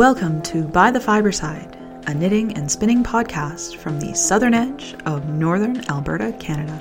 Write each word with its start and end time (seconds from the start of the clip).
Welcome 0.00 0.40
to 0.44 0.64
By 0.64 0.90
the 0.90 0.98
Fiberside, 0.98 1.76
a 2.08 2.14
knitting 2.14 2.56
and 2.56 2.72
spinning 2.72 3.04
podcast 3.04 3.76
from 3.76 4.00
the 4.00 4.14
southern 4.14 4.54
edge 4.54 4.96
of 5.04 5.28
northern 5.28 5.84
Alberta, 5.90 6.32
Canada. 6.40 6.72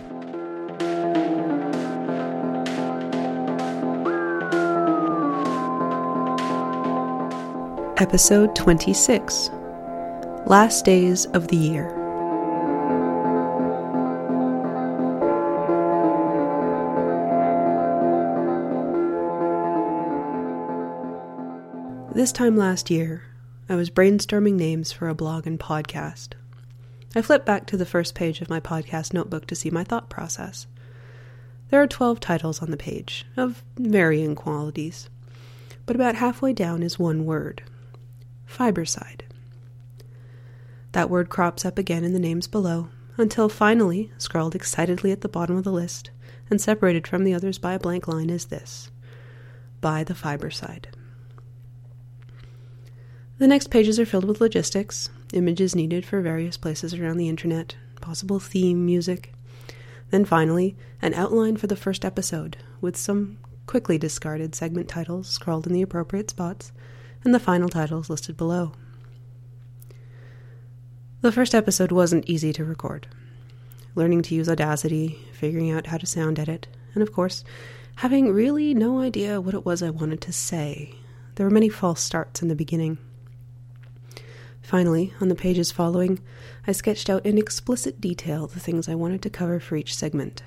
Episode 7.98 8.56
26 8.56 9.50
Last 10.46 10.86
Days 10.86 11.26
of 11.26 11.50
the 11.50 11.58
Year. 11.58 11.99
This 22.30 22.38
time 22.38 22.58
last 22.58 22.92
year, 22.92 23.24
I 23.68 23.76
was 23.76 23.90
brainstorming 23.90 24.54
names 24.54 24.92
for 24.92 25.08
a 25.08 25.16
blog 25.16 25.48
and 25.48 25.60
podcast. 25.60 26.34
I 27.16 27.24
flipped 27.24 27.48
back 27.48 27.66
to 27.66 27.76
the 27.76 27.88
first 27.88 28.14
page 28.14 28.40
of 28.40 28.52
my 28.52 28.60
podcast 28.60 29.14
notebook 29.14 29.48
to 29.48 29.56
see 29.56 29.72
my 29.72 29.84
thought 29.84 30.12
process. 30.12 30.68
There 31.70 31.82
are 31.82 31.88
12 31.88 32.20
titles 32.20 32.62
on 32.62 32.70
the 32.70 32.78
page, 32.78 33.26
of 33.36 33.64
varying 33.78 34.36
qualities, 34.36 35.10
but 35.88 35.96
about 35.96 36.14
halfway 36.14 36.54
down 36.54 36.84
is 36.84 37.00
one 37.00 37.26
word 37.26 37.64
Fiberside. 38.48 39.22
That 40.92 41.10
word 41.10 41.30
crops 41.30 41.66
up 41.66 41.80
again 41.80 42.04
in 42.04 42.14
the 42.14 42.20
names 42.20 42.46
below, 42.46 42.90
until 43.18 43.50
finally, 43.50 44.12
scrawled 44.20 44.54
excitedly 44.54 45.12
at 45.12 45.22
the 45.22 45.30
bottom 45.30 45.58
of 45.58 45.64
the 45.64 45.72
list, 45.72 46.12
and 46.48 46.62
separated 46.62 47.08
from 47.08 47.24
the 47.24 47.34
others 47.34 47.58
by 47.58 47.74
a 47.74 47.80
blank 47.80 48.08
line, 48.08 48.30
is 48.30 48.46
this 48.46 48.92
By 49.82 50.04
the 50.04 50.14
Fiberside. 50.14 50.86
The 53.40 53.48
next 53.48 53.70
pages 53.70 53.98
are 54.02 54.06
filled 54.06 54.26
with 54.26 54.42
logistics, 54.42 55.10
images 55.32 55.74
needed 55.74 56.06
for 56.06 56.20
various 56.20 56.58
places 56.58 56.94
around 56.94 57.16
the 57.16 57.30
internet, 57.30 57.74
possible 58.02 58.38
theme 58.38 58.86
music. 58.86 59.32
Then 60.10 60.26
finally, 60.26 60.76
an 61.02 61.14
outline 61.14 61.56
for 61.56 61.68
the 61.68 61.78
first 61.78 62.04
episode, 62.04 62.58
with 62.82 62.98
some 62.98 63.38
quickly 63.66 63.98
discarded 63.98 64.56
segment 64.56 64.90
titles 64.90 65.30
scrawled 65.30 65.66
in 65.66 65.72
the 65.72 65.82
appropriate 65.82 66.30
spots, 66.30 66.74
and 67.24 67.34
the 67.34 67.40
final 67.40 67.70
titles 67.70 68.10
listed 68.10 68.36
below. 68.36 68.74
The 71.22 71.32
first 71.32 71.56
episode 71.56 71.94
wasn't 71.94 72.30
easy 72.30 72.52
to 72.52 72.66
record. 72.66 73.08
Learning 73.96 74.22
to 74.24 74.36
use 74.36 74.50
Audacity, 74.50 75.18
figuring 75.32 75.72
out 75.72 75.88
how 75.88 75.98
to 75.98 76.06
sound 76.06 76.40
edit, 76.40 76.68
and 76.94 77.02
of 77.02 77.14
course, 77.14 77.46
having 77.96 78.34
really 78.34 78.74
no 78.74 79.00
idea 79.00 79.40
what 79.40 79.54
it 79.54 79.66
was 79.66 79.82
I 79.82 79.92
wanted 79.92 80.20
to 80.22 80.34
say. 80.34 80.94
There 81.36 81.46
were 81.46 81.50
many 81.50 81.70
false 81.70 82.02
starts 82.02 82.42
in 82.42 82.50
the 82.50 82.56
beginning. 82.56 82.98
Finally, 84.70 85.12
on 85.20 85.30
the 85.30 85.34
pages 85.36 85.72
following, 85.72 86.20
I 86.68 86.74
sketched 86.74 87.10
out 87.10 87.26
in 87.26 87.40
explicit 87.40 88.00
detail 88.00 88.46
the 88.46 88.60
things 88.60 88.88
I 88.88 88.94
wanted 88.94 89.24
to 89.24 89.30
cover 89.32 89.60
for 89.60 89.76
each 89.76 89.96
segment, 89.96 90.44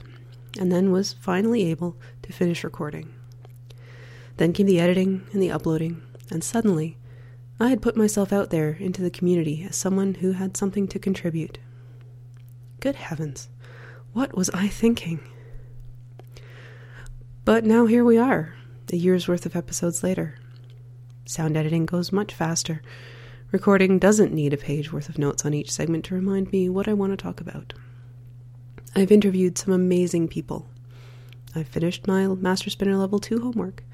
and 0.61 0.71
then 0.71 0.93
was 0.93 1.15
finally 1.15 1.65
able 1.65 1.97
to 2.23 2.33
finish 2.33 2.63
recording. 2.63 3.13
Then 4.37 4.53
came 4.53 4.67
the 4.67 4.79
editing 4.79 5.27
and 5.33 5.43
the 5.43 5.51
uploading, 5.51 6.03
and 6.31 6.45
suddenly, 6.45 6.99
I 7.59 7.71
had 7.71 7.83
put 7.83 7.97
myself 7.97 8.33
out 8.33 8.51
there 8.51 8.75
into 8.79 9.03
the 9.03 9.11
community 9.11 9.67
as 9.69 9.75
someone 9.75 10.15
who 10.15 10.31
had 10.31 10.57
something 10.57 10.87
to 10.87 11.01
contribute. 11.01 11.59
Good 12.79 12.95
heavens, 12.95 13.49
what 14.13 14.37
was 14.37 14.51
I 14.51 14.69
thinking? 14.69 15.19
But 17.45 17.65
now 17.65 17.87
here 17.87 18.05
we 18.05 18.19
are, 18.19 18.55
a 18.93 18.97
year's 18.97 19.27
worth 19.27 19.47
of 19.47 19.57
episodes 19.57 20.05
later. 20.05 20.39
Sound 21.25 21.57
editing 21.57 21.87
goes 21.87 22.13
much 22.13 22.33
faster 22.33 22.83
Recording 23.53 23.99
doesn't 23.99 24.33
need 24.33 24.55
a 24.55 24.57
page 24.57 24.95
worth 24.95 25.11
of 25.11 25.19
notes 25.19 25.45
on 25.45 25.53
each 25.53 25.71
segment 25.71 26.07
to 26.07 26.15
remind 26.15 26.51
me 26.51 26.71
what 26.71 26.89
I 26.89 26.95
want 26.95 27.13
to 27.13 27.23
talk 27.23 27.39
about. 27.39 27.75
I've 28.97 29.13
interviewed 29.13 29.59
some 29.59 29.75
amazing 29.75 30.29
people. 30.29 30.71
I've 31.55 31.69
finished 31.69 32.07
my 32.07 32.27
Master 32.29 32.71
Spinner 32.71 32.97
Level 32.97 33.19
2 33.19 33.41
homework, 33.41 33.85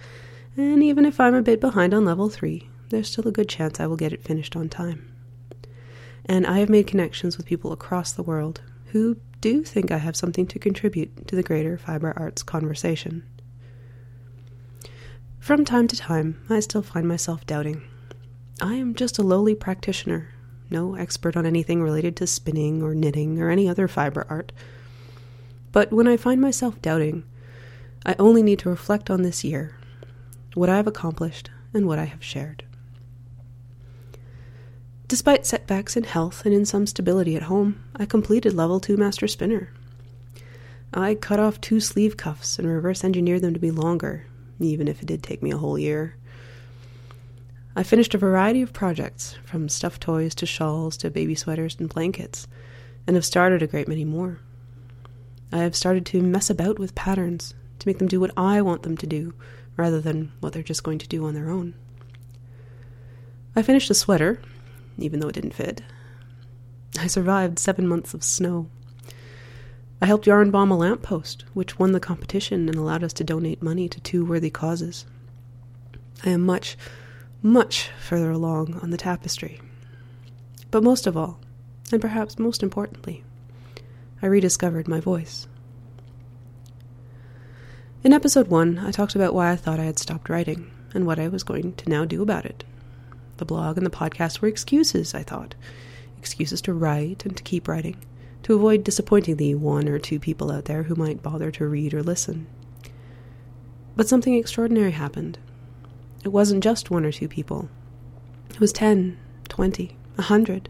and 0.56 0.80
even 0.84 1.04
if 1.04 1.18
I'm 1.18 1.34
a 1.34 1.42
bit 1.42 1.60
behind 1.60 1.92
on 1.92 2.04
Level 2.04 2.28
3, 2.28 2.68
there's 2.90 3.10
still 3.10 3.26
a 3.26 3.32
good 3.32 3.48
chance 3.48 3.80
I 3.80 3.88
will 3.88 3.96
get 3.96 4.12
it 4.12 4.22
finished 4.22 4.54
on 4.54 4.68
time. 4.68 5.12
And 6.24 6.46
I 6.46 6.60
have 6.60 6.68
made 6.68 6.86
connections 6.86 7.36
with 7.36 7.44
people 7.44 7.72
across 7.72 8.12
the 8.12 8.22
world 8.22 8.60
who 8.92 9.16
do 9.40 9.64
think 9.64 9.90
I 9.90 9.98
have 9.98 10.14
something 10.14 10.46
to 10.46 10.60
contribute 10.60 11.26
to 11.26 11.34
the 11.34 11.42
greater 11.42 11.76
fiber 11.76 12.14
arts 12.16 12.44
conversation. 12.44 13.24
From 15.40 15.64
time 15.64 15.88
to 15.88 15.96
time, 15.96 16.40
I 16.48 16.60
still 16.60 16.82
find 16.82 17.08
myself 17.08 17.44
doubting 17.44 17.82
I 18.60 18.74
am 18.74 18.96
just 18.96 19.18
a 19.18 19.22
lowly 19.22 19.54
practitioner, 19.54 20.34
no 20.68 20.96
expert 20.96 21.36
on 21.36 21.46
anything 21.46 21.80
related 21.80 22.16
to 22.16 22.26
spinning 22.26 22.82
or 22.82 22.92
knitting 22.92 23.40
or 23.40 23.50
any 23.50 23.68
other 23.68 23.86
fiber 23.86 24.26
art. 24.28 24.50
But 25.70 25.92
when 25.92 26.08
I 26.08 26.16
find 26.16 26.40
myself 26.40 26.82
doubting, 26.82 27.22
I 28.04 28.16
only 28.18 28.42
need 28.42 28.58
to 28.60 28.68
reflect 28.68 29.10
on 29.10 29.22
this 29.22 29.44
year, 29.44 29.76
what 30.54 30.68
I 30.68 30.76
have 30.76 30.88
accomplished, 30.88 31.50
and 31.72 31.86
what 31.86 32.00
I 32.00 32.06
have 32.06 32.24
shared. 32.24 32.64
Despite 35.06 35.46
setbacks 35.46 35.96
in 35.96 36.02
health 36.02 36.44
and 36.44 36.52
in 36.52 36.66
some 36.66 36.86
stability 36.86 37.36
at 37.36 37.44
home, 37.44 37.82
I 37.94 38.06
completed 38.06 38.54
level 38.54 38.80
2 38.80 38.96
master 38.96 39.28
spinner. 39.28 39.70
I 40.92 41.14
cut 41.14 41.38
off 41.38 41.60
two 41.60 41.78
sleeve 41.78 42.16
cuffs 42.16 42.58
and 42.58 42.66
reverse 42.66 43.04
engineered 43.04 43.42
them 43.42 43.54
to 43.54 43.60
be 43.60 43.70
longer, 43.70 44.26
even 44.58 44.88
if 44.88 45.00
it 45.00 45.06
did 45.06 45.22
take 45.22 45.44
me 45.44 45.52
a 45.52 45.58
whole 45.58 45.78
year. 45.78 46.16
I 47.78 47.84
finished 47.84 48.12
a 48.12 48.18
variety 48.18 48.60
of 48.60 48.72
projects, 48.72 49.36
from 49.44 49.68
stuffed 49.68 50.02
toys 50.02 50.34
to 50.34 50.46
shawls 50.46 50.96
to 50.96 51.10
baby 51.10 51.36
sweaters 51.36 51.76
and 51.78 51.88
blankets, 51.88 52.48
and 53.06 53.14
have 53.14 53.24
started 53.24 53.62
a 53.62 53.68
great 53.68 53.86
many 53.86 54.04
more. 54.04 54.40
I 55.52 55.58
have 55.58 55.76
started 55.76 56.04
to 56.06 56.20
mess 56.20 56.50
about 56.50 56.80
with 56.80 56.96
patterns 56.96 57.54
to 57.78 57.88
make 57.88 57.98
them 57.98 58.08
do 58.08 58.18
what 58.18 58.32
I 58.36 58.62
want 58.62 58.82
them 58.82 58.96
to 58.96 59.06
do, 59.06 59.32
rather 59.76 60.00
than 60.00 60.32
what 60.40 60.52
they're 60.52 60.62
just 60.64 60.82
going 60.82 60.98
to 60.98 61.06
do 61.06 61.24
on 61.24 61.34
their 61.34 61.50
own. 61.50 61.74
I 63.54 63.62
finished 63.62 63.90
a 63.90 63.94
sweater, 63.94 64.42
even 64.98 65.20
though 65.20 65.28
it 65.28 65.36
didn't 65.36 65.54
fit. 65.54 65.80
I 66.98 67.06
survived 67.06 67.60
seven 67.60 67.86
months 67.86 68.12
of 68.12 68.24
snow. 68.24 68.68
I 70.02 70.06
helped 70.06 70.26
yarn 70.26 70.50
bomb 70.50 70.72
a 70.72 70.76
lamppost, 70.76 71.44
which 71.54 71.78
won 71.78 71.92
the 71.92 72.00
competition 72.00 72.68
and 72.68 72.76
allowed 72.76 73.04
us 73.04 73.12
to 73.12 73.22
donate 73.22 73.62
money 73.62 73.88
to 73.88 74.00
two 74.00 74.24
worthy 74.24 74.50
causes. 74.50 75.06
I 76.26 76.30
am 76.30 76.44
much, 76.44 76.76
much 77.42 77.90
further 78.00 78.30
along 78.30 78.78
on 78.82 78.90
the 78.90 78.96
tapestry. 78.96 79.60
But 80.70 80.82
most 80.82 81.06
of 81.06 81.16
all, 81.16 81.38
and 81.92 82.00
perhaps 82.00 82.38
most 82.38 82.62
importantly, 82.62 83.24
I 84.20 84.26
rediscovered 84.26 84.88
my 84.88 85.00
voice. 85.00 85.46
In 88.02 88.12
episode 88.12 88.48
1, 88.48 88.78
I 88.78 88.90
talked 88.90 89.14
about 89.14 89.34
why 89.34 89.50
I 89.50 89.56
thought 89.56 89.80
I 89.80 89.84
had 89.84 89.98
stopped 89.98 90.28
writing 90.28 90.70
and 90.94 91.06
what 91.06 91.18
I 91.18 91.28
was 91.28 91.42
going 91.42 91.74
to 91.74 91.88
now 91.88 92.04
do 92.04 92.22
about 92.22 92.44
it. 92.44 92.64
The 93.36 93.44
blog 93.44 93.76
and 93.76 93.86
the 93.86 93.90
podcast 93.90 94.40
were 94.40 94.48
excuses, 94.48 95.14
I 95.14 95.22
thought. 95.22 95.54
Excuses 96.18 96.60
to 96.62 96.72
write 96.72 97.24
and 97.24 97.36
to 97.36 97.42
keep 97.42 97.68
writing, 97.68 97.96
to 98.42 98.54
avoid 98.54 98.82
disappointing 98.82 99.36
the 99.36 99.54
one 99.54 99.88
or 99.88 99.98
two 99.98 100.18
people 100.18 100.50
out 100.50 100.64
there 100.64 100.84
who 100.84 100.96
might 100.96 101.22
bother 101.22 101.50
to 101.52 101.66
read 101.66 101.94
or 101.94 102.02
listen. 102.02 102.46
But 103.94 104.08
something 104.08 104.34
extraordinary 104.34 104.92
happened. 104.92 105.38
It 106.24 106.28
wasn't 106.28 106.64
just 106.64 106.90
one 106.90 107.04
or 107.04 107.12
two 107.12 107.28
people. 107.28 107.68
It 108.50 108.60
was 108.60 108.72
ten, 108.72 109.18
twenty, 109.48 109.96
a 110.16 110.22
hundred. 110.22 110.68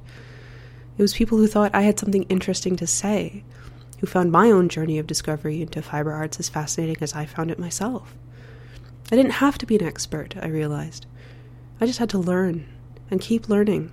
It 0.96 1.02
was 1.02 1.14
people 1.14 1.38
who 1.38 1.46
thought 1.46 1.74
I 1.74 1.82
had 1.82 1.98
something 1.98 2.24
interesting 2.24 2.76
to 2.76 2.86
say, 2.86 3.44
who 4.00 4.06
found 4.06 4.30
my 4.30 4.50
own 4.50 4.68
journey 4.68 4.98
of 4.98 5.06
discovery 5.06 5.62
into 5.62 5.82
fiber 5.82 6.12
arts 6.12 6.38
as 6.38 6.48
fascinating 6.48 6.96
as 7.00 7.14
I 7.14 7.24
found 7.24 7.50
it 7.50 7.58
myself. 7.58 8.14
I 9.10 9.16
didn't 9.16 9.32
have 9.32 9.58
to 9.58 9.66
be 9.66 9.76
an 9.76 9.84
expert, 9.84 10.36
I 10.40 10.48
realized. 10.48 11.06
I 11.80 11.86
just 11.86 11.98
had 11.98 12.10
to 12.10 12.18
learn 12.18 12.66
and 13.10 13.20
keep 13.20 13.48
learning 13.48 13.90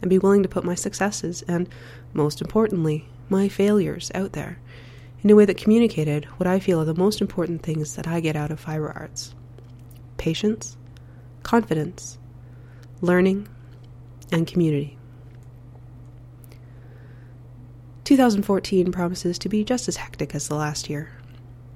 and 0.00 0.08
be 0.08 0.18
willing 0.18 0.42
to 0.42 0.48
put 0.48 0.64
my 0.64 0.74
successes 0.74 1.42
and, 1.48 1.68
most 2.12 2.40
importantly, 2.40 3.08
my 3.28 3.48
failures 3.48 4.10
out 4.14 4.32
there 4.32 4.58
in 5.22 5.30
a 5.30 5.34
way 5.34 5.44
that 5.44 5.56
communicated 5.56 6.24
what 6.36 6.46
I 6.46 6.58
feel 6.58 6.80
are 6.80 6.84
the 6.84 6.94
most 6.94 7.20
important 7.20 7.62
things 7.62 7.96
that 7.96 8.06
I 8.06 8.20
get 8.20 8.36
out 8.36 8.50
of 8.50 8.60
fiber 8.60 8.90
arts 8.90 9.34
patience, 10.16 10.76
confidence, 11.42 12.18
learning, 13.00 13.48
and 14.30 14.46
community. 14.46 14.98
2014 18.04 18.90
promises 18.92 19.38
to 19.38 19.48
be 19.48 19.64
just 19.64 19.88
as 19.88 19.96
hectic 19.96 20.34
as 20.34 20.48
the 20.48 20.54
last 20.54 20.90
year. 20.90 21.12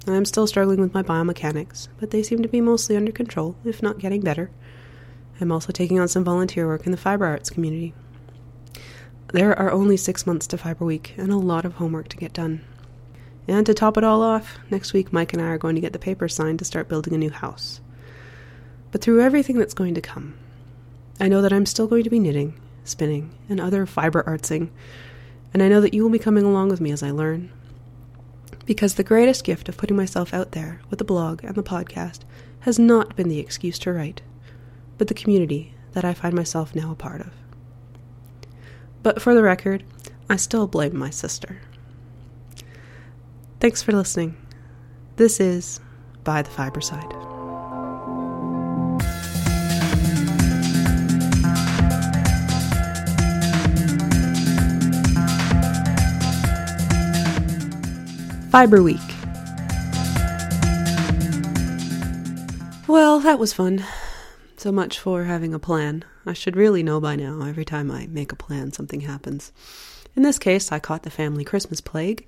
I'm 0.09 0.25
still 0.25 0.47
struggling 0.47 0.81
with 0.81 0.95
my 0.95 1.03
biomechanics, 1.03 1.89
but 1.99 2.11
they 2.11 2.23
seem 2.23 2.43
to 2.43 2.49
be 2.49 2.61
mostly 2.61 2.97
under 2.97 3.11
control, 3.11 3.57
if 3.65 3.83
not 3.83 3.99
getting 3.99 4.21
better. 4.21 4.51
I'm 5.41 5.51
also 5.51 5.73
taking 5.73 5.99
on 5.99 6.09
some 6.09 6.25
volunteer 6.25 6.67
work 6.67 6.87
in 6.87 6.93
the 6.93 6.99
fiber 6.99 7.27
arts 7.27 7.51
community. 7.51 7.93
There 9.33 9.59
are 9.59 9.73
only 9.73 9.97
six 9.97 10.27
months 10.27 10.47
to 10.49 10.59
Fiber 10.59 10.85
Week 10.85 11.15
and 11.17 11.33
a 11.33 11.37
lot 11.37 11.65
of 11.65 11.75
homework 11.75 12.09
to 12.09 12.17
get 12.17 12.33
done. 12.33 12.65
And 13.49 13.67
to 13.67 13.75
top 13.75 13.97
it 13.97 14.05
all 14.05 14.23
off, 14.23 14.59
next 14.71 14.93
week 14.93 15.13
Mike 15.13 15.33
and 15.33 15.43
I 15.43 15.47
are 15.47 15.59
going 15.59 15.75
to 15.75 15.81
get 15.81 15.93
the 15.93 15.99
papers 15.99 16.35
signed 16.35 16.61
to 16.61 16.65
start 16.65 16.89
building 16.89 17.13
a 17.13 17.19
new 17.19 17.31
house. 17.31 17.81
But 18.97 19.03
through 19.03 19.21
everything 19.21 19.59
that's 19.59 19.75
going 19.75 19.93
to 19.93 20.01
come, 20.01 20.39
I 21.21 21.29
know 21.29 21.43
that 21.43 21.53
I'm 21.53 21.67
still 21.67 21.87
going 21.87 22.03
to 22.05 22.09
be 22.09 22.19
knitting, 22.19 22.59
spinning, 22.83 23.31
and 23.47 23.61
other 23.61 23.85
fiber 23.85 24.23
artsing, 24.23 24.71
and 25.53 25.63
I 25.63 25.69
know 25.69 25.83
that 25.83 25.93
you 25.93 26.03
will 26.03 26.09
be 26.09 26.19
coming 26.19 26.47
along 26.47 26.71
with 26.71 26.81
me 26.81 26.93
as 26.93 27.03
I 27.03 27.11
learn. 27.11 27.53
Because 28.65 28.95
the 28.95 29.05
greatest 29.05 29.45
gift 29.45 29.69
of 29.69 29.77
putting 29.77 29.99
myself 29.99 30.33
out 30.33 30.53
there 30.53 30.81
with 30.89 30.99
the 30.99 31.05
blog 31.05 31.45
and 31.45 31.55
the 31.57 31.63
podcast 31.63 32.21
has 32.61 32.79
not 32.79 33.15
been 33.17 33.29
the 33.29 33.39
excuse 33.39 33.79
to 33.81 33.93
write, 33.93 34.23
but 34.97 35.09
the 35.09 35.13
community 35.13 35.75
that 35.93 36.07
I 36.07 36.15
find 36.15 36.33
myself 36.33 36.75
now 36.75 36.91
a 36.91 36.95
part 36.95 37.21
of. 37.21 37.35
But 39.03 39.21
for 39.21 39.35
the 39.35 39.43
record, 39.43 39.85
I 40.31 40.37
still 40.37 40.67
blame 40.67 40.97
my 40.97 41.11
sister. 41.11 41.61
Thanks 43.61 43.83
for 43.83 43.93
listening. 43.93 44.39
This 45.17 45.39
is 45.39 45.81
By 46.25 46.41
the 46.41 46.51
Fiber 46.51 46.81
Side. 46.81 47.26
Fiber 58.57 58.83
Week. 58.83 58.97
Well, 62.89 63.21
that 63.21 63.37
was 63.39 63.53
fun. 63.53 63.85
So 64.57 64.73
much 64.73 64.99
for 64.99 65.25
having 65.25 65.53
a 65.53 65.59
plan. 65.59 66.07
I 66.25 66.33
should 66.33 66.57
really 66.57 66.83
know 66.83 66.99
by 66.99 67.17
now. 67.17 67.43
Every 67.43 67.67
time 67.67 67.91
I 67.91 68.07
make 68.07 68.33
a 68.33 68.35
plan, 68.35 68.73
something 68.73 69.03
happens. 69.03 69.53
In 70.17 70.23
this 70.23 70.39
case, 70.39 70.73
I 70.73 70.79
caught 70.79 71.03
the 71.03 71.11
family 71.11 71.45
Christmas 71.45 71.83
plague. 71.83 72.27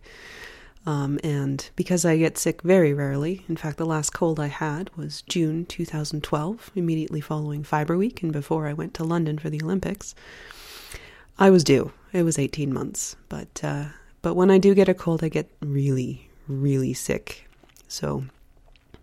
Um, 0.84 1.18
and 1.24 1.66
because 1.76 2.04
I 2.04 2.18
get 2.18 2.36
sick 2.36 2.60
very 2.60 2.92
rarely, 2.92 3.46
in 3.48 3.56
fact, 3.56 3.78
the 3.78 3.86
last 3.86 4.10
cold 4.10 4.38
I 4.38 4.48
had 4.48 4.94
was 4.98 5.22
June 5.22 5.64
2012, 5.64 6.72
immediately 6.74 7.22
following 7.22 7.64
Fiber 7.64 7.96
Week 7.96 8.22
and 8.22 8.34
before 8.34 8.66
I 8.66 8.74
went 8.74 8.92
to 8.92 9.02
London 9.02 9.38
for 9.38 9.48
the 9.48 9.62
Olympics. 9.62 10.14
I 11.38 11.48
was 11.48 11.64
due. 11.64 11.92
It 12.12 12.24
was 12.24 12.38
18 12.38 12.70
months. 12.70 13.16
But, 13.30 13.64
uh, 13.64 13.86
but 14.22 14.34
when 14.34 14.50
I 14.50 14.58
do 14.58 14.74
get 14.74 14.88
a 14.88 14.94
cold, 14.94 15.22
I 15.22 15.28
get 15.28 15.50
really, 15.60 16.30
really 16.46 16.94
sick. 16.94 17.48
So, 17.86 18.24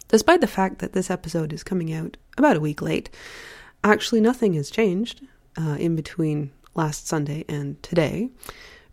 despite 0.07 0.41
the 0.41 0.47
fact 0.47 0.79
that 0.79 0.93
this 0.93 1.09
episode 1.09 1.53
is 1.53 1.63
coming 1.63 1.93
out 1.93 2.17
about 2.37 2.57
a 2.57 2.61
week 2.61 2.81
late, 2.81 3.09
actually 3.83 4.21
nothing 4.21 4.53
has 4.53 4.69
changed 4.69 5.21
uh, 5.57 5.77
in 5.79 5.95
between 5.95 6.51
last 6.75 7.07
Sunday 7.07 7.45
and 7.47 7.81
today 7.81 8.29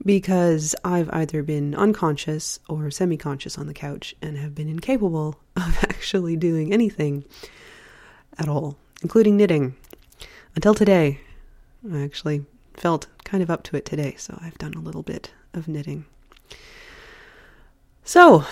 because 0.05 0.75
I've 0.85 1.11
either 1.11 1.43
been 1.43 1.75
unconscious 1.75 2.59
or 2.69 2.91
semi 2.91 3.17
conscious 3.17 3.59
on 3.59 3.67
the 3.67 3.75
couch 3.75 4.15
and 4.23 4.37
have 4.39 4.55
been 4.55 4.69
incapable 4.69 5.39
of 5.57 5.79
actually 5.85 6.37
doing 6.37 6.73
anything 6.73 7.25
at 8.39 8.49
all, 8.49 8.77
including 9.03 9.37
knitting. 9.37 9.77
Until 10.55 10.75
today, 10.75 11.21
I 11.91 12.03
actually 12.03 12.45
felt 12.75 13.07
kind 13.32 13.43
of 13.43 13.49
up 13.49 13.62
to 13.62 13.76
it 13.76 13.87
today, 13.87 14.14
so 14.19 14.38
I've 14.43 14.58
done 14.58 14.75
a 14.75 14.81
little 14.81 15.02
bit 15.02 15.32
of 15.55 15.67
knitting. 15.67 16.05
So, 18.05 18.44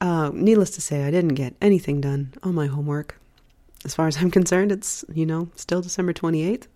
uh, 0.00 0.30
needless 0.32 0.70
to 0.76 0.80
say, 0.80 1.02
I 1.02 1.10
didn't 1.10 1.34
get 1.34 1.56
anything 1.60 2.00
done 2.00 2.32
on 2.44 2.54
my 2.54 2.68
homework. 2.68 3.18
As 3.84 3.92
far 3.92 4.06
as 4.06 4.18
I'm 4.18 4.30
concerned, 4.38 4.70
it's, 4.70 5.04
you 5.12 5.26
know, 5.26 5.48
still 5.56 5.82
December 5.82 6.12
28th. 6.12 6.68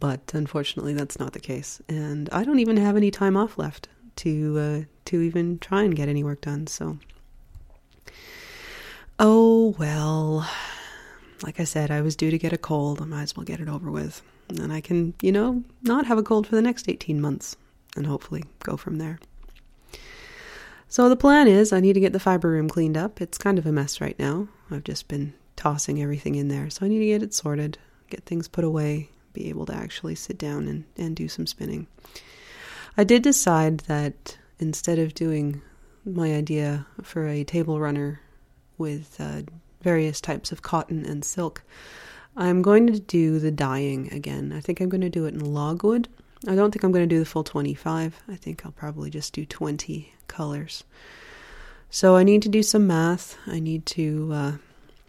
But 0.00 0.32
unfortunately, 0.32 0.94
that's 0.94 1.18
not 1.18 1.34
the 1.34 1.38
case. 1.38 1.82
And 1.86 2.30
I 2.32 2.44
don't 2.44 2.60
even 2.60 2.78
have 2.78 2.96
any 2.96 3.10
time 3.10 3.36
off 3.36 3.58
left 3.58 3.88
to 4.16 4.58
uh, 4.58 4.80
to 5.04 5.20
even 5.20 5.58
try 5.58 5.82
and 5.82 5.94
get 5.94 6.08
any 6.08 6.24
work 6.24 6.40
done. 6.40 6.66
So, 6.66 6.96
oh 9.18 9.76
well. 9.78 10.48
Like 11.42 11.60
I 11.60 11.64
said, 11.64 11.90
I 11.90 12.00
was 12.00 12.16
due 12.16 12.30
to 12.30 12.38
get 12.38 12.54
a 12.54 12.58
cold. 12.58 13.02
I 13.02 13.04
might 13.04 13.22
as 13.22 13.36
well 13.36 13.44
get 13.44 13.60
it 13.60 13.68
over 13.68 13.90
with. 13.90 14.22
And 14.48 14.72
I 14.72 14.80
can, 14.80 15.14
you 15.22 15.32
know, 15.32 15.62
not 15.82 16.06
have 16.06 16.18
a 16.18 16.22
cold 16.22 16.46
for 16.46 16.54
the 16.54 16.62
next 16.62 16.88
18 16.88 17.20
months 17.20 17.56
and 17.96 18.06
hopefully 18.06 18.44
go 18.60 18.76
from 18.76 18.98
there. 18.98 19.18
So 20.88 21.08
the 21.08 21.16
plan 21.16 21.48
is 21.48 21.72
I 21.72 21.80
need 21.80 21.94
to 21.94 22.00
get 22.00 22.12
the 22.12 22.20
fiber 22.20 22.50
room 22.50 22.68
cleaned 22.68 22.98
up. 22.98 23.20
It's 23.20 23.38
kind 23.38 23.58
of 23.58 23.64
a 23.64 23.72
mess 23.72 24.00
right 24.00 24.18
now. 24.18 24.48
I've 24.70 24.84
just 24.84 25.08
been 25.08 25.32
tossing 25.56 26.02
everything 26.02 26.34
in 26.34 26.48
there. 26.48 26.68
So 26.68 26.84
I 26.84 26.88
need 26.88 26.98
to 26.98 27.06
get 27.06 27.22
it 27.22 27.32
sorted, 27.32 27.78
get 28.10 28.24
things 28.24 28.46
put 28.46 28.64
away, 28.64 29.08
be 29.32 29.48
able 29.48 29.64
to 29.66 29.74
actually 29.74 30.14
sit 30.14 30.36
down 30.36 30.68
and, 30.68 30.84
and 30.96 31.16
do 31.16 31.28
some 31.28 31.46
spinning. 31.46 31.86
I 32.96 33.04
did 33.04 33.22
decide 33.22 33.80
that 33.80 34.36
instead 34.58 34.98
of 34.98 35.14
doing 35.14 35.62
my 36.04 36.34
idea 36.34 36.86
for 37.02 37.26
a 37.26 37.44
table 37.44 37.80
runner 37.80 38.20
with 38.76 39.16
uh, 39.18 39.42
various 39.80 40.20
types 40.20 40.52
of 40.52 40.62
cotton 40.62 41.06
and 41.06 41.24
silk, 41.24 41.62
I'm 42.36 42.62
going 42.62 42.86
to 42.86 42.98
do 42.98 43.38
the 43.38 43.50
dyeing 43.50 44.12
again. 44.12 44.52
I 44.52 44.60
think 44.60 44.80
I'm 44.80 44.88
going 44.88 45.02
to 45.02 45.10
do 45.10 45.26
it 45.26 45.34
in 45.34 45.52
logwood. 45.52 46.08
I 46.48 46.54
don't 46.54 46.72
think 46.72 46.82
I'm 46.82 46.92
going 46.92 47.08
to 47.08 47.14
do 47.14 47.18
the 47.18 47.26
full 47.26 47.44
25. 47.44 48.20
I 48.28 48.36
think 48.36 48.64
I'll 48.64 48.72
probably 48.72 49.10
just 49.10 49.32
do 49.32 49.44
20 49.44 50.12
colors. 50.28 50.84
So 51.90 52.16
I 52.16 52.22
need 52.22 52.42
to 52.42 52.48
do 52.48 52.62
some 52.62 52.86
math. 52.86 53.36
I 53.46 53.60
need 53.60 53.84
to 53.86 54.30
uh, 54.32 54.52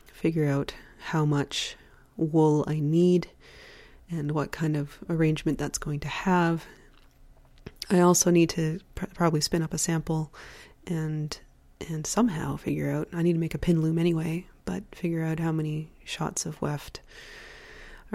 figure 0.08 0.46
out 0.46 0.74
how 1.06 1.26
much 1.26 1.76
wool 2.18 2.66
I 2.68 2.80
need 2.80 3.28
and 4.12 4.32
what 4.32 4.52
kind 4.52 4.76
of 4.76 5.00
arrangement 5.10 5.58
that's 5.58 5.78
going 5.78 6.02
to 6.02 6.08
have. 6.08 6.66
I 7.90 8.00
also 8.00 8.30
need 8.32 8.50
to 8.52 8.80
pr- 8.96 9.06
probably 9.14 9.42
spin 9.42 9.62
up 9.62 9.74
a 9.74 9.78
sample 9.78 10.34
and 10.88 11.38
and 11.90 12.08
somehow 12.08 12.56
figure 12.56 12.90
out 12.90 13.10
I 13.12 13.22
need 13.24 13.34
to 13.34 13.40
make 13.40 13.56
a 13.56 13.58
pin 13.58 13.82
loom 13.82 13.98
anyway, 13.98 14.46
but 14.66 14.84
figure 14.94 15.24
out 15.24 15.40
how 15.40 15.52
many 15.52 15.90
shots 16.04 16.46
of 16.46 16.62
weft 16.62 17.02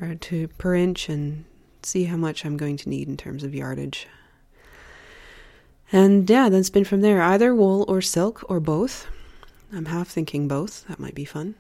are 0.01 0.15
to 0.15 0.49
per 0.59 0.75
inch 0.75 1.09
and 1.09 1.45
see 1.83 2.05
how 2.05 2.17
much 2.17 2.45
I'm 2.45 2.57
going 2.57 2.77
to 2.79 2.89
need 2.89 3.09
in 3.09 3.17
terms 3.17 3.45
of 3.45 3.55
yardage. 3.55 4.07
And 5.91 6.29
yeah, 6.29 6.49
then 6.49 6.65
spin 6.65 6.85
from 6.85 7.01
there, 7.01 7.23
either 7.23 7.55
wool 7.55 7.85
or 7.89 8.03
silk 8.03 8.45
or 8.49 8.61
both. 8.61 9.07
I'm 9.73 9.87
half 9.87 10.09
thinking 10.09 10.49
both. 10.49 10.87
That 10.87 10.99
might 10.99 11.15
be 11.15 11.25
fun. 11.25 11.55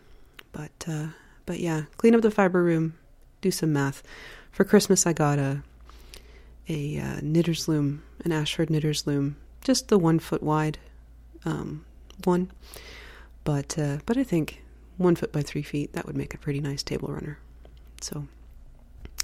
But 0.52 0.84
uh, 0.86 1.08
but 1.46 1.60
yeah, 1.60 1.84
clean 1.96 2.14
up 2.14 2.20
the 2.20 2.30
fiber 2.30 2.62
room, 2.62 2.98
do 3.40 3.50
some 3.50 3.72
math. 3.72 4.02
For 4.50 4.64
Christmas, 4.64 5.06
I 5.06 5.12
got 5.12 5.38
a 5.38 5.62
a 6.68 6.98
uh, 6.98 7.20
knitter's 7.22 7.68
loom, 7.68 8.02
an 8.24 8.32
Ashford 8.32 8.68
knitter's 8.68 9.06
loom, 9.06 9.36
just 9.62 9.88
the 9.88 9.98
one 9.98 10.18
foot 10.18 10.42
wide 10.42 10.78
um, 11.44 11.84
one. 12.24 12.50
But 13.44 13.78
uh, 13.78 13.98
but 14.04 14.18
I 14.18 14.24
think 14.24 14.62
one 14.98 15.14
foot 15.14 15.32
by 15.32 15.42
three 15.42 15.62
feet 15.62 15.94
that 15.94 16.06
would 16.06 16.16
make 16.16 16.34
a 16.34 16.38
pretty 16.38 16.60
nice 16.60 16.82
table 16.82 17.08
runner. 17.08 17.38
So, 18.00 18.26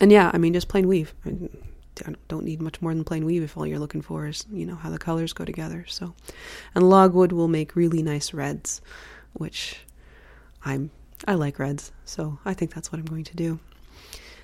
and 0.01 0.11
yeah, 0.11 0.31
I 0.33 0.39
mean 0.39 0.55
just 0.55 0.69
plain 0.69 0.89
weave. 0.89 1.15
I 1.27 2.15
don't 2.29 2.45
need 2.45 2.61
much 2.61 2.83
more 2.83 2.93
than 2.93 3.05
plain 3.05 3.25
weave 3.25 3.43
if 3.43 3.57
all 3.57 3.67
you're 3.67 3.79
looking 3.79 4.03
for 4.03 4.27
is 4.27 4.45
you 4.51 4.67
know 4.67 4.75
how 4.75 4.91
the 4.91 4.99
colors 4.99 5.33
go 5.33 5.45
together. 5.45 5.85
So, 5.89 6.15
and 6.75 6.89
logwood 6.89 7.33
will 7.33 7.49
make 7.49 7.77
really 7.77 8.03
nice 8.03 8.33
reds, 8.33 8.81
which 9.33 9.77
I'm 10.65 10.91
I 11.27 11.35
like 11.35 11.59
reds, 11.59 11.93
so 12.05 12.39
I 12.45 12.55
think 12.55 12.75
that's 12.75 12.91
what 12.91 12.99
I'm 12.99 13.05
going 13.05 13.25
to 13.25 13.37
do. 13.37 13.59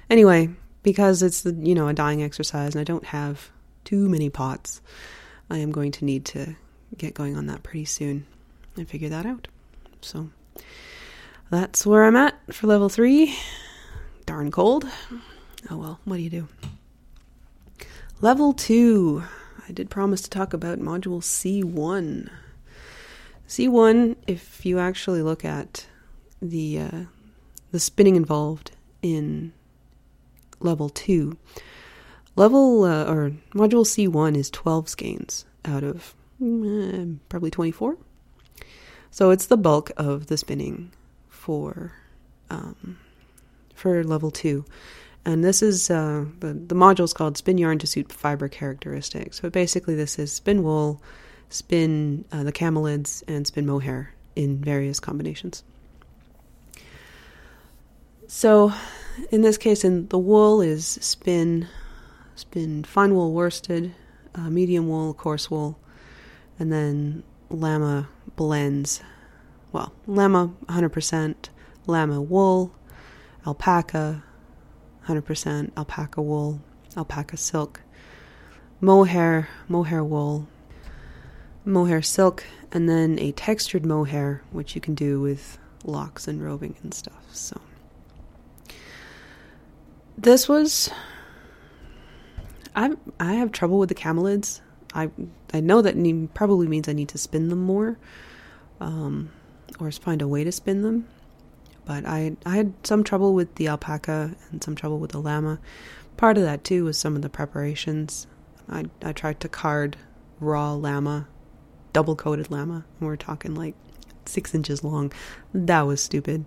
Anyway, 0.09 0.51
because 0.83 1.23
it's 1.23 1.45
you 1.45 1.75
know 1.75 1.89
a 1.89 1.95
dyeing 1.95 2.23
exercise 2.23 2.75
and 2.75 2.81
I 2.81 2.85
don't 2.85 3.07
have 3.07 3.51
too 3.85 4.09
many 4.09 4.31
pots, 4.31 4.81
I 5.49 5.59
am 5.59 5.73
going 5.73 5.93
to 5.93 6.05
need 6.05 6.25
to 6.27 6.55
get 6.97 7.15
going 7.15 7.37
on 7.37 7.47
that 7.47 7.63
pretty 7.63 7.85
soon 7.85 8.27
and 8.77 8.89
figure 8.89 9.09
that 9.09 9.27
out. 9.27 9.49
So 10.01 10.31
that's 11.51 11.85
where 11.85 12.05
I'm 12.05 12.17
at 12.17 12.35
for 12.53 12.67
level 12.67 12.89
three. 12.89 13.37
Darn 14.27 14.51
cold. 14.51 14.87
Oh 15.71 15.77
well, 15.77 16.01
what 16.05 16.17
do 16.17 16.23
you 16.23 16.31
do? 16.31 16.49
Level 18.21 18.53
two. 18.53 19.25
I 19.69 19.73
did 19.73 19.91
promise 19.91 20.23
to 20.23 20.31
talk 20.31 20.53
about 20.53 20.79
module 20.79 21.21
C1. 21.21 22.29
C1, 23.47 24.17
if 24.27 24.65
you 24.65 24.79
actually 24.79 25.23
look 25.23 25.45
at 25.45 25.87
the 26.41 26.79
uh, 26.79 27.05
the 27.73 27.81
spinning 27.81 28.17
involved 28.17 28.73
in 29.03 29.53
level 30.61 30.89
2. 30.89 31.37
Level, 32.37 32.85
uh, 32.85 33.05
or 33.05 33.33
module 33.55 33.85
C1 33.85 34.37
is 34.37 34.51
12 34.51 34.89
skeins 34.89 35.45
out 35.65 35.83
of 35.83 36.15
uh, 36.43 37.05
probably 37.29 37.51
24. 37.51 37.97
So 39.11 39.31
it's 39.31 39.47
the 39.47 39.57
bulk 39.57 39.91
of 39.97 40.27
the 40.27 40.37
spinning 40.37 40.93
for 41.41 41.93
um, 42.51 42.99
for 43.75 44.05
level 44.05 44.31
2. 44.31 44.65
And 45.25 45.43
this 45.43 45.63
is 45.63 45.91
uh, 45.91 46.27
the 46.41 46.53
the 46.53 46.75
module 46.75 47.05
is 47.05 47.13
called 47.13 47.37
Spin 47.37 47.59
Yarn 47.59 47.79
to 47.79 47.87
Suit 47.87 48.13
Fiber 48.13 48.49
Characteristics. 48.49 49.41
So 49.41 49.51
basically, 49.51 49.95
this 49.95 50.19
is 50.19 50.33
spin 50.33 50.63
wool, 50.63 51.03
spin 51.49 52.25
uh, 52.33 52.43
the 52.43 52.53
camelids, 52.53 53.23
and 53.27 53.47
spin 53.47 53.67
mohair 53.67 54.13
in 54.37 54.59
various 54.59 55.01
combinations. 55.01 55.63
So, 58.27 58.73
in 59.31 59.43
this 59.43 59.59
case, 59.59 59.85
in 59.85 60.09
the 60.09 60.19
wool 60.19 60.63
is 60.63 60.87
spin, 60.87 61.69
spin 62.37 62.85
fine 62.85 63.15
wool 63.15 63.33
worsted, 63.33 63.93
uh, 64.35 64.49
medium 64.51 64.89
wool, 64.89 65.13
coarse 65.15 65.51
wool, 65.51 65.79
and 66.59 66.73
then 66.73 67.23
llama 67.51 68.09
blends. 68.37 69.03
Well, 69.73 69.93
llama 70.07 70.53
100%, 70.67 71.35
llama 71.87 72.21
wool, 72.21 72.73
alpaca, 73.47 74.25
100% 75.07 75.71
alpaca 75.77 76.21
wool, 76.23 76.61
alpaca 76.97 77.37
silk, 77.37 77.81
mohair, 78.81 79.49
mohair 79.69 80.03
wool, 80.03 80.49
mohair 81.65 82.03
silk, 82.03 82.45
and 82.73 82.89
then 82.89 83.19
a 83.19 83.33
textured 83.33 83.87
mohair, 83.87 84.43
which 84.51 84.75
you 84.75 84.81
can 84.81 84.95
do 84.95 85.21
with 85.21 85.59
locks 85.85 86.27
and 86.27 86.43
roving 86.43 86.75
and 86.83 86.93
stuff. 86.93 87.25
So. 87.33 87.61
This 90.19 90.49
was 90.49 90.91
I 92.75 92.93
I 93.19 93.35
have 93.35 93.53
trouble 93.53 93.79
with 93.79 93.89
the 93.89 93.95
camelids. 93.95 94.61
I 94.93 95.11
I 95.53 95.61
know 95.61 95.83
that 95.83 96.31
probably 96.35 96.69
means 96.69 96.89
I 96.89 96.93
need 96.93 97.09
to 97.11 97.19
spin 97.19 97.49
them 97.49 97.61
more, 97.63 97.99
um, 98.81 99.31
or 99.79 99.91
find 99.93 100.23
a 100.23 100.29
way 100.29 100.45
to 100.45 100.53
spin 100.53 100.83
them. 100.83 101.09
But 101.85 102.05
I 102.07 102.37
I 102.45 102.57
had 102.57 102.75
some 102.85 103.05
trouble 103.05 103.35
with 103.35 103.55
the 103.57 103.69
alpaca 103.69 104.37
and 104.51 104.63
some 104.63 104.75
trouble 104.75 104.99
with 104.99 105.13
the 105.13 105.21
llama. 105.21 105.59
Part 106.17 106.37
of 106.37 106.45
that 106.45 106.65
too 106.65 106.85
was 106.85 106.99
some 106.99 107.17
of 107.17 107.23
the 107.23 107.29
preparations. 107.29 108.27
I 108.69 108.87
I 109.03 109.13
tried 109.13 109.41
to 109.41 109.49
card 109.49 109.97
raw 110.39 110.73
llama, 110.73 111.27
double 111.93 112.17
coated 112.17 112.51
llama, 112.51 112.85
and 112.99 113.09
we're 113.09 113.17
talking 113.17 113.55
like 113.55 113.75
six 114.27 114.55
inches 114.55 114.85
long. 114.85 115.13
That 115.53 115.83
was 115.83 116.03
stupid. 116.03 116.45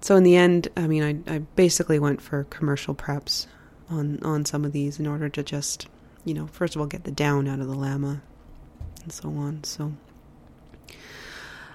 So 0.00 0.16
in 0.16 0.22
the 0.22 0.36
end, 0.36 0.68
I 0.76 0.86
mean, 0.86 1.02
I 1.02 1.34
I 1.34 1.38
basically 1.56 1.98
went 1.98 2.22
for 2.22 2.44
commercial 2.44 2.94
preps 2.94 3.46
on 3.88 4.18
on 4.22 4.44
some 4.44 4.64
of 4.64 4.72
these 4.72 4.98
in 4.98 5.06
order 5.06 5.28
to 5.28 5.42
just, 5.42 5.88
you 6.24 6.34
know, 6.34 6.46
first 6.46 6.74
of 6.74 6.80
all 6.80 6.86
get 6.86 7.04
the 7.04 7.10
down 7.10 7.48
out 7.48 7.60
of 7.60 7.68
the 7.68 7.74
llama 7.74 8.22
and 9.02 9.12
so 9.12 9.28
on. 9.28 9.64
So 9.64 9.92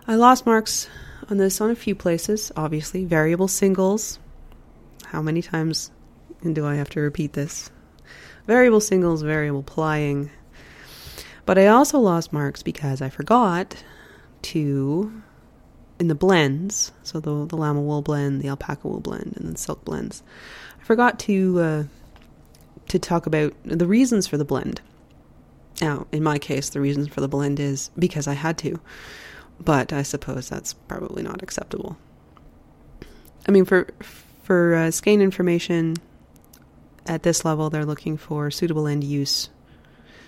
I 0.08 0.16
lost 0.16 0.46
marks 0.46 0.88
on 1.30 1.38
this 1.38 1.60
on 1.60 1.72
a 1.72 1.76
few 1.76 1.96
places, 1.96 2.52
obviously. 2.56 3.06
Variable 3.06 3.48
singles. 3.48 4.20
How 5.06 5.22
many 5.22 5.42
times 5.42 5.92
do 6.44 6.66
I 6.66 6.76
have 6.76 6.90
to 6.92 7.00
repeat 7.00 7.34
this? 7.34 7.72
Variable 8.46 8.82
singles, 8.82 9.24
variable 9.24 9.64
plying. 9.64 10.30
But 11.46 11.58
I 11.58 11.68
also 11.68 12.00
lost 12.00 12.32
marks 12.32 12.62
because 12.62 13.02
I 13.02 13.10
forgot 13.10 13.84
to 14.44 15.24
in 16.00 16.08
the 16.08 16.16
blends, 16.16 16.92
so 17.04 17.20
the 17.20 17.46
the 17.46 17.56
llama 17.56 17.82
wool 17.82 18.02
blend, 18.02 18.42
the 18.42 18.50
alpaca 18.50 18.88
wool 18.88 19.00
blend, 19.00 19.34
and 19.38 19.54
the 19.54 19.58
silk 19.58 19.84
blends. 19.86 20.22
I 20.80 20.84
forgot 20.84 21.20
to 21.20 21.60
uh, 21.60 21.84
to 22.90 23.00
talk 23.00 23.26
about 23.26 23.54
the 23.64 23.88
reasons 23.88 24.28
for 24.28 24.38
the 24.38 24.46
blend. 24.46 24.82
Now, 25.82 26.08
in 26.12 26.24
my 26.24 26.38
case, 26.38 26.70
the 26.70 26.82
reasons 26.82 27.08
for 27.08 27.22
the 27.22 27.28
blend 27.28 27.60
is 27.60 27.90
because 27.98 28.28
I 28.28 28.34
had 28.34 28.58
to, 28.60 28.80
but 29.60 29.94
I 29.94 30.04
suppose 30.04 30.50
that's 30.50 30.74
probably 30.74 31.24
not 31.24 31.42
acceptable. 31.42 31.98
I 33.48 33.52
mean, 33.52 33.66
for 33.66 33.88
for 34.44 34.76
uh, 34.76 34.92
skein 34.92 35.22
information 35.22 35.96
at 37.06 37.24
this 37.24 37.46
level, 37.46 37.70
they're 37.70 37.86
looking 37.86 38.18
for 38.18 38.52
suitable 38.52 38.88
end 38.88 39.04
use. 39.04 39.50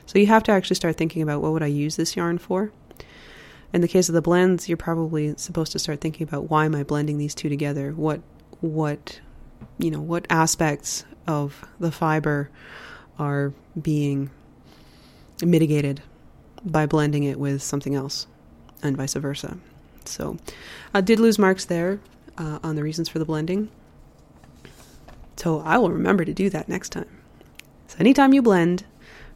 So 0.06 0.20
you 0.20 0.28
have 0.28 0.44
to 0.44 0.52
actually 0.52 0.76
start 0.76 0.96
thinking 0.96 1.22
about 1.22 1.42
what 1.42 1.52
would 1.52 1.64
I 1.64 1.68
use 1.68 1.96
this 1.96 2.16
yarn 2.16 2.38
for. 2.38 2.72
In 3.74 3.82
the 3.82 3.88
case 3.88 4.08
of 4.08 4.16
the 4.16 4.22
blends, 4.22 4.70
you're 4.70 4.78
probably 4.78 5.36
supposed 5.38 5.74
to 5.74 5.80
start 5.80 6.00
thinking 6.00 6.26
about 6.26 6.50
why 6.50 6.66
am 6.66 6.76
I 6.76 6.84
blending 6.84 7.18
these 7.18 7.36
two 7.36 7.50
together? 7.50 7.92
What 7.92 8.22
what 8.62 9.20
you 9.78 9.92
know, 9.92 10.02
what 10.02 10.26
aspects 10.30 11.04
of 11.28 11.66
the 11.80 11.92
fiber 11.92 12.50
are 13.20 13.54
being 13.80 14.30
mitigated 15.44 16.02
by 16.64 16.86
blending 16.86 17.24
it 17.24 17.40
with 17.40 17.62
something 17.62 17.96
else 17.96 18.28
and 18.82 18.98
vice 18.98 19.14
versa. 19.14 19.58
So 20.06 20.38
I 20.94 21.02
did 21.02 21.20
lose 21.20 21.40
marks 21.40 21.66
there 21.66 22.00
uh, 22.38 22.60
on 22.64 22.76
the 22.76 22.84
reasons 22.84 23.10
for 23.10 23.20
the 23.20 23.26
blending. 23.26 23.70
So 25.36 25.60
I 25.62 25.78
will 25.78 25.92
remember 25.92 26.26
to 26.26 26.34
do 26.34 26.50
that 26.50 26.70
next 26.70 26.90
time. 26.90 27.10
So 27.88 27.98
anytime 28.00 28.34
you 28.34 28.42
blend 28.42 28.86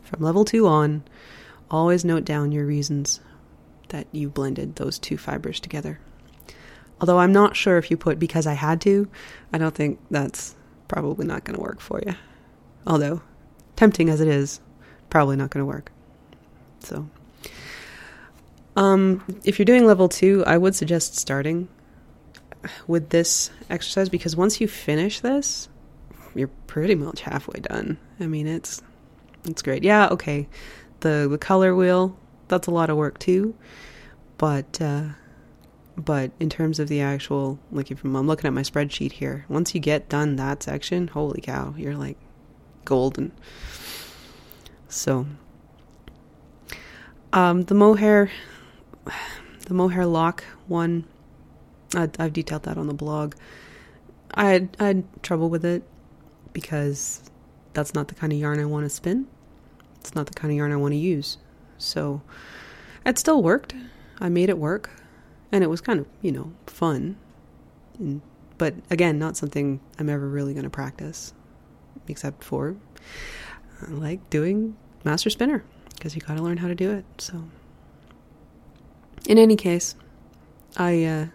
from 0.02 0.24
level 0.24 0.44
2 0.46 0.68
on, 0.68 1.04
always 1.70 2.04
note 2.04 2.26
down 2.26 2.52
your 2.52 2.66
reasons 2.66 3.22
that 3.90 4.08
you 4.12 4.30
blended 4.30 4.76
those 4.76 4.98
two 4.98 5.18
fibers 5.18 5.60
together. 5.60 6.00
Although 7.00 7.20
I'm 7.20 7.32
not 7.32 7.56
sure 7.56 7.78
if 7.78 7.90
you 7.90 7.98
put 7.98 8.20
because 8.20 8.46
I 8.48 8.54
had 8.54 8.82
to, 8.82 9.10
I 9.52 9.58
don't 9.58 9.76
think 9.76 10.00
that's 10.10 10.56
probably 10.88 11.26
not 11.26 11.44
going 11.44 11.56
to 11.56 11.64
work 11.64 11.80
for 11.80 12.02
you. 12.06 12.16
Although, 12.86 13.22
tempting 13.76 14.10
as 14.10 14.22
it 14.22 14.28
is, 14.28 14.60
probably 15.10 15.36
not 15.36 15.50
going 15.50 15.62
to 15.62 15.66
work. 15.66 15.92
So, 16.80 17.10
um, 18.76 19.24
if 19.44 19.60
you're 19.60 19.66
doing 19.66 19.86
level 19.86 20.08
two, 20.10 20.44
I 20.46 20.58
would 20.58 20.76
suggest 20.76 21.16
starting 21.18 21.68
with 22.88 23.10
this 23.10 23.52
exercise 23.70 24.10
because 24.10 24.36
once 24.36 24.62
you 24.62 24.68
finish 24.68 25.20
this, 25.20 25.68
you're 26.36 26.50
pretty 26.68 26.96
much 26.96 27.22
halfway 27.22 27.60
done. 27.60 27.98
I 28.20 28.28
mean, 28.28 28.48
it's 28.48 28.82
it's 29.46 29.62
great. 29.62 29.84
Yeah, 29.84 30.08
okay. 30.10 30.48
The 31.02 31.28
the 31.30 31.38
color 31.38 31.76
wheel, 31.76 32.18
that's 32.48 32.68
a 32.68 32.72
lot 32.72 32.90
of 32.90 32.98
work 32.98 33.20
too. 33.20 33.56
But 34.38 34.82
uh 34.82 35.10
but 35.98 36.32
in 36.40 36.50
terms 36.50 36.80
of 36.80 36.88
the 36.88 37.02
actual 37.02 37.60
like 37.72 37.92
if 37.92 38.04
I'm 38.04 38.28
looking 38.28 38.48
at 38.48 38.54
my 38.54 38.62
spreadsheet 38.62 39.14
here, 39.14 39.46
once 39.50 39.76
you 39.76 39.82
get 39.82 40.10
done 40.10 40.38
that 40.38 40.64
section, 40.64 41.08
holy 41.10 41.42
cow, 41.42 41.74
you're 41.78 41.98
like 41.98 42.18
golden. 42.86 43.34
So 44.88 45.26
um 47.34 47.64
the 47.64 47.76
mohair 47.76 48.32
the 49.66 49.74
mohair 49.74 50.06
lock 50.06 50.44
one 50.68 51.06
I, 51.96 52.10
I've 52.20 52.34
detailed 52.34 52.64
that 52.64 52.78
on 52.78 52.88
the 52.88 52.94
blog. 52.94 53.36
I 54.34 54.46
had, 54.46 54.78
I 54.80 54.88
had 54.88 55.24
trouble 55.24 55.50
with 55.50 55.66
it 55.66 55.84
because 56.54 57.22
that's 57.74 57.94
not 57.94 58.08
the 58.08 58.16
kind 58.16 58.32
of 58.32 58.40
yarn 58.40 58.60
I 58.60 58.66
want 58.66 58.86
to 58.86 58.90
spin. 58.90 59.28
It's 60.00 60.16
not 60.16 60.28
the 60.28 60.34
kind 60.34 60.52
of 60.52 60.58
yarn 60.58 60.72
I 60.72 60.78
want 60.78 60.94
to 60.94 60.98
use. 60.98 61.38
So 61.78 62.22
it 63.06 63.18
still 63.18 63.44
worked. 63.44 63.74
I 64.20 64.30
made 64.30 64.50
it 64.50 64.58
work. 64.58 64.90
And 65.52 65.64
it 65.64 65.68
was 65.68 65.82
kind 65.82 66.00
of, 66.00 66.06
you 66.22 66.32
know, 66.32 66.54
fun. 66.66 67.18
And, 68.00 68.22
but 68.58 68.74
again, 68.90 69.20
not 69.20 69.36
something 69.36 69.82
I'm 70.00 70.10
ever 70.10 70.28
really 70.28 70.54
going 70.54 70.64
to 70.64 70.70
practice, 70.70 71.34
except 72.08 72.44
for 72.44 72.78
uh, 73.82 73.92
like 73.92 74.30
doing 74.30 74.78
master 75.04 75.30
spinner, 75.30 75.66
because 75.96 76.16
you 76.16 76.22
got 76.22 76.38
to 76.38 76.44
learn 76.44 76.58
how 76.58 76.70
to 76.70 76.76
do 76.76 76.92
it. 76.92 77.04
So, 77.18 77.44
in 79.28 79.38
any 79.38 79.56
case, 79.56 79.96
I, 80.78 81.04
uh, 81.04 81.26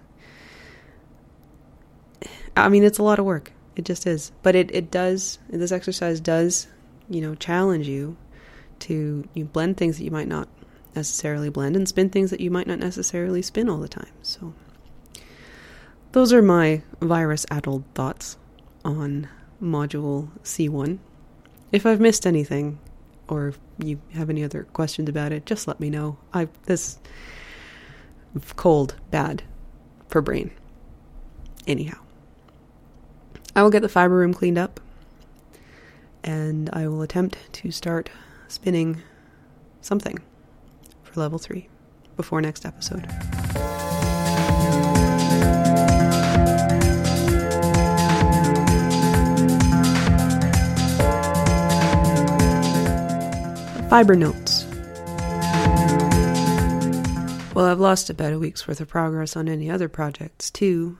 I 2.57 2.69
mean, 2.69 2.85
it's 2.85 2.99
a 2.99 3.02
lot 3.02 3.19
of 3.19 3.25
work. 3.25 3.52
It 3.76 3.85
just 3.85 4.07
is. 4.07 4.33
But 4.43 4.57
it, 4.57 4.75
it 4.75 4.90
does, 4.90 5.38
this 5.49 5.73
exercise 5.73 6.21
does, 6.21 6.66
you 7.09 7.21
know, 7.21 7.35
challenge 7.35 7.87
you 7.87 8.16
to 8.78 9.26
you 9.35 9.45
blend 9.45 9.76
things 9.76 9.99
that 9.99 10.05
you 10.05 10.11
might 10.11 10.28
not 10.28 10.49
necessarily 10.95 11.50
blend 11.50 11.76
and 11.76 11.88
spin 11.88 12.11
things 12.11 12.31
that 12.31 12.40
you 12.40 12.50
might 12.50 12.66
not 12.66 12.78
necessarily 12.78 13.43
spin 13.43 13.69
all 13.69 13.78
the 13.78 13.88
time. 13.88 14.11
So, 14.23 14.55
those 16.12 16.33
are 16.33 16.43
my 16.43 16.83
virus 17.00 17.45
addled 17.50 17.85
thoughts 17.95 18.38
on 18.85 19.28
module 19.62 20.31
C1. 20.43 20.99
If 21.73 21.85
I've 21.85 22.00
missed 22.00 22.26
anything, 22.26 22.78
or 23.28 23.49
if 23.49 23.59
you 23.78 24.00
have 24.14 24.31
any 24.31 24.43
other 24.43 24.64
questions 24.73 25.09
about 25.09 25.33
it, 25.33 25.45
just 25.45 25.69
let 25.69 25.81
me 25.81 25.90
know. 25.90 26.16
I 26.33 26.49
this 26.64 26.99
cold 28.57 28.95
bad 29.11 29.43
for 30.09 30.21
brain. 30.21 30.50
Anyhow, 31.66 31.99
I 33.55 33.62
will 33.62 33.71
get 33.71 33.83
the 33.83 33.88
fiber 33.88 34.14
room 34.16 34.35
cleaned 34.35 34.59
up, 34.59 34.81
and 36.23 36.71
I 36.73 36.88
will 36.88 37.02
attempt 37.02 37.38
to 37.55 37.71
start 37.71 38.11
spinning 38.49 39.02
something 39.81 40.19
for 41.02 41.21
level 41.21 41.38
3 41.38 41.69
before 42.16 42.40
next 42.40 42.64
episode. 42.64 43.07
Fiber 53.88 54.16
notes. 54.16 54.46
Well, 57.57 57.65
I've 57.65 57.81
lost 57.81 58.11
about 58.11 58.35
a 58.35 58.39
week's 58.39 58.69
worth 58.69 58.83
of 58.83 58.89
progress 58.89 59.35
on 59.35 59.49
any 59.49 59.71
other 59.71 59.89
projects, 59.89 60.51
too. 60.51 60.99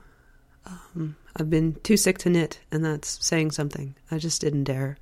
Um, 0.65 1.15
I've 1.35 1.51
been 1.51 1.75
too 1.83 1.97
sick 1.97 2.17
to 2.17 2.31
knit, 2.31 2.61
and 2.71 2.83
that's 2.83 3.23
saying 3.23 3.51
something. 3.51 3.93
I 4.09 4.17
just 4.17 4.41
didn't 4.41 4.63
dare. 4.63 4.97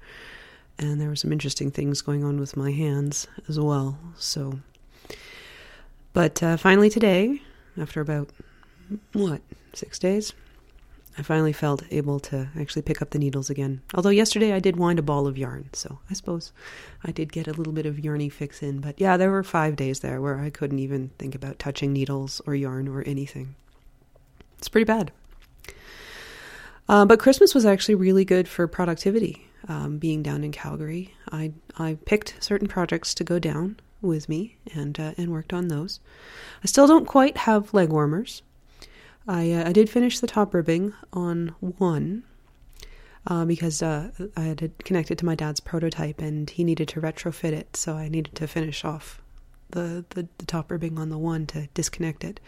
And 0.78 1.00
there 1.00 1.08
were 1.08 1.16
some 1.16 1.32
interesting 1.32 1.72
things 1.72 2.02
going 2.02 2.26
on 2.26 2.42
with 2.42 2.58
my 2.58 2.72
hands 2.72 3.28
as 3.48 3.58
well, 3.58 3.98
so 4.18 4.60
but 6.12 6.44
uh, 6.44 6.58
finally, 6.58 6.90
today, 6.90 7.42
after 7.78 8.02
about, 8.02 8.32
what, 9.14 9.40
six 9.72 9.98
days, 9.98 10.34
I 11.18 11.22
finally 11.22 11.54
felt 11.54 11.84
able 11.92 12.20
to 12.22 12.50
actually 12.60 12.82
pick 12.82 13.02
up 13.02 13.12
the 13.12 13.20
needles 13.20 13.50
again. 13.50 13.82
Although 13.94 14.10
yesterday 14.10 14.52
I 14.52 14.60
did 14.60 14.76
wind 14.76 15.00
a 15.00 15.02
ball 15.02 15.28
of 15.28 15.38
yarn, 15.38 15.70
so 15.72 16.00
I 16.10 16.14
suppose 16.14 16.52
I 17.04 17.12
did 17.12 17.32
get 17.32 17.48
a 17.48 17.54
little 17.54 17.72
bit 17.72 17.86
of 17.86 17.96
yarny 17.96 18.32
fix 18.32 18.62
in. 18.62 18.82
But 18.82 19.00
yeah, 19.00 19.16
there 19.16 19.32
were 19.32 19.44
five 19.44 19.76
days 19.76 20.02
there 20.02 20.20
where 20.20 20.40
I 20.40 20.50
couldn't 20.50 20.80
even 20.80 21.12
think 21.18 21.34
about 21.34 21.60
touching 21.60 21.94
needles 21.94 22.42
or 22.46 22.54
yarn 22.54 22.88
or 22.88 23.02
anything. 23.04 23.56
It's 24.58 24.68
pretty 24.68 24.86
bad. 24.86 25.12
Uh, 26.88 27.06
but 27.06 27.20
Christmas 27.20 27.56
was 27.56 27.66
actually 27.66 27.96
really 27.96 28.26
good 28.26 28.48
for 28.48 28.68
productivity. 28.68 29.48
Um, 29.68 29.98
being 29.98 30.22
down 30.22 30.44
in 30.44 30.52
Calgary, 30.52 31.16
I 31.32 31.54
I 31.78 31.98
picked 32.06 32.36
certain 32.40 32.68
projects 32.68 33.16
to 33.16 33.24
go 33.24 33.40
down 33.40 33.80
with 34.02 34.30
me 34.30 34.58
and 34.74 35.00
uh, 35.00 35.14
and 35.18 35.32
worked 35.32 35.54
on 35.54 35.70
those. 35.70 36.00
I 36.64 36.68
still 36.68 36.86
don't 36.86 37.08
quite 37.08 37.38
have 37.38 37.74
leg 37.74 37.90
warmers. 37.90 38.44
I 39.28 39.52
uh, 39.52 39.70
I 39.70 39.72
did 39.72 39.90
finish 39.90 40.20
the 40.20 40.28
top 40.28 40.54
ribbing 40.54 40.94
on 41.14 41.56
one 41.60 42.24
uh, 43.28 43.46
because 43.46 43.82
uh, 43.82 44.12
I 44.38 44.42
had 44.42 44.74
connected 44.84 45.18
to 45.20 45.26
my 45.26 45.36
dad's 45.36 45.60
prototype 45.60 46.22
and 46.22 46.50
he 46.50 46.64
needed 46.64 46.88
to 46.90 47.02
retrofit 47.02 47.52
it, 47.52 47.76
so 47.76 47.96
I 47.96 48.08
needed 48.08 48.36
to 48.36 48.48
finish 48.48 48.86
off 48.86 49.22
the, 49.72 50.06
the, 50.12 50.28
the 50.38 50.46
top 50.46 50.70
ribbing 50.70 51.00
on 51.00 51.10
the 51.10 51.18
one 51.18 51.48
to 51.48 51.68
disconnect 51.74 52.24
it. 52.24 52.40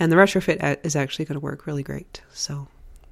And 0.00 0.10
the 0.10 0.16
retrofit 0.16 0.84
is 0.84 0.96
actually 0.96 1.26
going 1.26 1.38
to 1.38 1.44
work 1.44 1.66
really 1.66 1.82
great. 1.82 2.22
So 2.32 2.68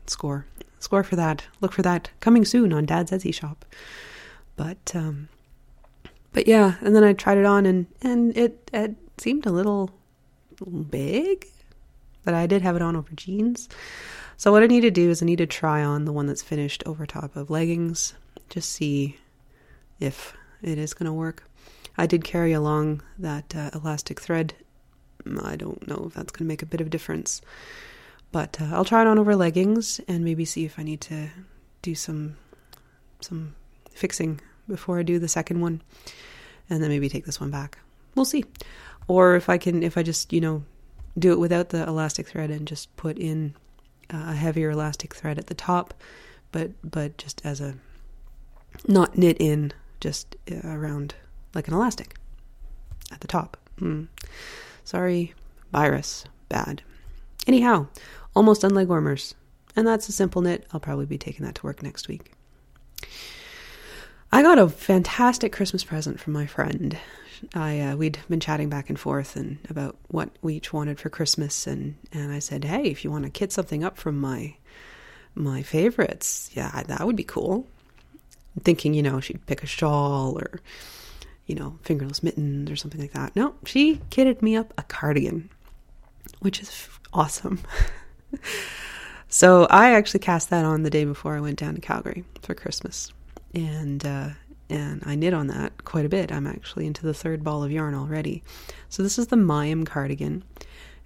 score 0.07 0.47
score 0.79 1.03
for 1.03 1.17
that. 1.17 1.45
Look 1.61 1.73
for 1.73 1.83
that 1.83 2.11
coming 2.21 2.45
soon 2.45 2.73
on 2.73 2.87
Dad's 2.87 3.11
Etsy 3.11 3.35
shop. 3.35 3.65
But 4.57 4.93
um, 4.95 5.29
but 6.33 6.47
yeah, 6.47 6.77
and 6.81 6.95
then 6.95 7.05
I 7.05 7.13
tried 7.13 7.39
it 7.39 7.47
on 7.47 7.67
and 7.67 7.87
and 8.03 8.37
it 8.37 8.71
it 8.73 8.97
seemed 9.19 9.47
a 9.47 9.53
little 9.53 9.91
big, 10.91 11.47
but 12.27 12.35
I 12.35 12.47
did 12.47 12.61
have 12.61 12.77
it 12.77 12.83
on 12.83 12.97
over 12.97 13.15
jeans. 13.15 13.71
So 14.37 14.53
what 14.53 14.63
I 14.63 14.67
need 14.67 14.83
to 14.83 14.91
do 14.91 15.09
is 15.09 15.23
I 15.23 15.27
need 15.27 15.39
to 15.39 15.47
try 15.47 15.83
on 15.83 16.05
the 16.05 16.13
one 16.13 16.27
that's 16.27 16.43
finished 16.43 16.83
over 16.85 17.07
top 17.07 17.37
of 17.37 17.49
leggings, 17.49 18.15
just 18.51 18.71
see 18.71 19.17
if 20.01 20.37
it 20.61 20.77
is 20.77 20.93
going 20.93 21.07
to 21.07 21.13
work. 21.13 21.45
I 21.97 22.07
did 22.07 22.25
carry 22.25 22.53
along 22.53 23.03
that 23.19 23.55
uh, 23.57 23.71
elastic 23.73 24.21
thread. 24.21 24.55
I 25.43 25.57
don't 25.57 25.87
know 25.89 26.07
if 26.09 26.15
that's 26.15 26.33
going 26.33 26.45
to 26.45 26.49
make 26.49 26.63
a 26.63 26.67
bit 26.67 26.81
of 26.81 26.89
a 26.89 26.91
difference, 26.91 27.41
but 28.33 28.61
uh, 28.61 28.71
I'll 28.73 28.85
try 28.85 29.03
it 29.03 29.07
on 29.07 29.19
over 29.19 29.37
leggings 29.37 30.01
and 30.09 30.25
maybe 30.25 30.45
see 30.45 30.65
if 30.65 30.79
I 30.79 30.83
need 30.83 31.01
to 31.03 31.29
do 31.83 31.95
some 31.95 32.37
some 33.21 33.55
fixing 33.93 34.41
before 34.69 34.99
I 34.99 35.03
do 35.05 35.19
the 35.19 35.29
second 35.29 35.61
one, 35.61 35.81
and 36.69 36.83
then 36.83 36.91
maybe 36.91 37.09
take 37.09 37.25
this 37.25 37.41
one 37.41 37.51
back. 37.51 37.79
We'll 38.15 38.25
see, 38.25 38.45
or 39.09 39.37
if 39.37 39.49
I 39.49 39.59
can, 39.59 39.83
if 39.83 39.97
I 39.97 40.03
just 40.03 40.33
you 40.33 40.41
know 40.41 40.65
do 41.19 41.33
it 41.33 41.39
without 41.39 41.71
the 41.71 41.87
elastic 41.87 42.29
thread 42.29 42.51
and 42.51 42.67
just 42.67 42.95
put 42.97 43.19
in 43.19 43.55
a 44.11 44.35
heavier 44.35 44.71
elastic 44.71 45.15
thread 45.15 45.39
at 45.39 45.47
the 45.47 45.55
top, 45.55 45.95
but 46.53 46.71
but 46.89 47.19
just 47.19 47.41
as 47.45 47.61
a 47.61 47.75
not 48.87 49.17
knit 49.17 49.37
in, 49.41 49.73
just 50.01 50.37
uh, 50.51 50.69
around 50.69 51.15
like 51.55 51.69
an 51.69 51.75
elastic 51.75 52.15
at 53.13 53.21
the 53.21 53.29
top. 53.29 53.57
Mm. 53.81 54.09
Sorry, 54.85 55.35
virus, 55.73 56.25
bad. 56.49 56.83
Anyhow, 57.47 57.89
almost 58.35 58.63
done 58.63 58.75
leg 58.75 58.89
warmers, 58.89 59.35
and 59.75 59.87
that's 59.87 60.09
a 60.09 60.13
simple 60.13 60.43
knit. 60.43 60.67
I'll 60.73 60.81
probably 60.81 61.07
be 61.07 61.19
taking 61.19 61.45
that 61.47 61.55
to 61.57 61.63
work 61.63 61.83
next 61.83 62.09
week. 62.09 62.33
I 64.33 64.43
got 64.43 64.59
a 64.59 64.69
fantastic 64.69 65.53
Christmas 65.53 65.85
present 65.85 66.21
from 66.21 66.33
my 66.33 66.47
friend. 66.47 66.99
I 67.55 67.81
uh, 67.81 67.97
we'd 67.97 68.19
been 68.29 68.41
chatting 68.41 68.69
back 68.69 68.89
and 68.89 68.99
forth 68.99 69.37
and 69.37 69.59
about 69.69 69.97
what 70.09 70.31
we 70.43 70.57
each 70.57 70.73
wanted 70.73 70.99
for 70.99 71.11
Christmas, 71.11 71.67
and 71.67 71.97
and 72.13 72.33
I 72.33 72.39
said, 72.39 72.65
hey, 72.65 72.85
if 72.85 73.05
you 73.05 73.11
want 73.11 73.25
to 73.25 73.31
kit 73.31 73.53
something 73.53 73.85
up 73.85 73.97
from 73.97 74.19
my 74.19 74.55
my 75.35 75.63
favorites, 75.63 76.51
yeah, 76.55 76.83
that 76.85 77.07
would 77.07 77.17
be 77.17 77.25
cool. 77.25 77.67
Thinking, 78.63 78.95
you 78.95 79.03
know, 79.03 79.21
she'd 79.21 79.45
pick 79.47 79.63
a 79.63 79.67
shawl 79.67 80.39
or 80.39 80.61
you 81.47 81.55
know 81.55 81.79
fingerless 81.83 82.23
mittens 82.23 82.71
or 82.71 82.77
something 82.77 83.01
like 83.01 83.13
that. 83.13 83.37
No, 83.37 83.55
she 83.65 84.01
kitted 84.11 84.43
me 84.43 84.57
up 84.57 84.73
a 84.79 84.83
cardigan, 84.83 85.51
which 86.41 86.61
is 86.61 86.89
awesome. 87.13 87.61
so 89.29 89.67
I 89.71 89.93
actually 89.93 90.21
cast 90.21 90.51
that 90.51 90.65
on 90.65 90.83
the 90.83 90.91
day 90.91 91.05
before 91.05 91.37
I 91.37 91.41
went 91.41 91.59
down 91.59 91.75
to 91.75 91.81
Calgary 91.81 92.25
for 92.43 92.55
Christmas, 92.55 93.13
and 93.55 94.05
uh, 94.05 94.29
and 94.69 95.03
I 95.05 95.15
knit 95.15 95.35
on 95.35 95.47
that 95.49 95.85
quite 95.85 96.05
a 96.05 96.09
bit. 96.09 96.33
I'm 96.33 96.47
actually 96.47 96.87
into 96.87 97.03
the 97.03 97.15
third 97.15 97.45
ball 97.45 97.63
of 97.63 97.71
yarn 97.71 97.95
already. 97.95 98.43
So 98.89 99.03
this 99.03 99.19
is 99.19 99.29
the 99.29 99.37
Mayim 99.37 99.87
cardigan. 99.87 100.43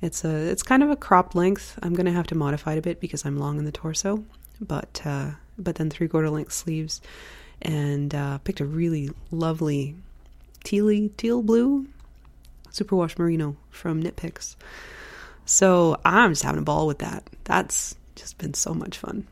It's 0.00 0.24
a 0.24 0.30
it's 0.30 0.62
kind 0.62 0.82
of 0.82 0.90
a 0.90 0.96
crop 0.96 1.34
length. 1.34 1.78
I'm 1.82 1.94
gonna 1.94 2.12
have 2.12 2.26
to 2.28 2.34
modify 2.34 2.72
it 2.72 2.78
a 2.78 2.82
bit 2.82 3.00
because 3.00 3.24
I'm 3.26 3.38
long 3.38 3.58
in 3.58 3.64
the 3.64 3.72
torso, 3.72 4.24
but 4.60 5.02
uh, 5.04 5.32
but 5.58 5.74
then 5.74 5.90
three 5.90 6.08
quarter 6.08 6.30
length 6.30 6.52
sleeves, 6.52 7.00
and 7.60 8.14
uh, 8.14 8.38
picked 8.38 8.60
a 8.60 8.64
really 8.64 9.10
lovely 9.30 9.96
tealy 10.64 11.14
teal 11.16 11.42
blue 11.42 11.86
superwash 12.70 13.18
merino 13.18 13.56
from 13.70 14.00
Knit 14.00 14.16
Picks. 14.16 14.56
So 15.44 16.00
I'm 16.04 16.32
just 16.32 16.44
having 16.44 16.60
a 16.60 16.64
ball 16.64 16.86
with 16.86 17.00
that. 17.00 17.28
That's 17.44 17.96
just 18.14 18.38
been 18.38 18.54
so 18.54 18.72
much 18.72 18.98
fun. 18.98 19.26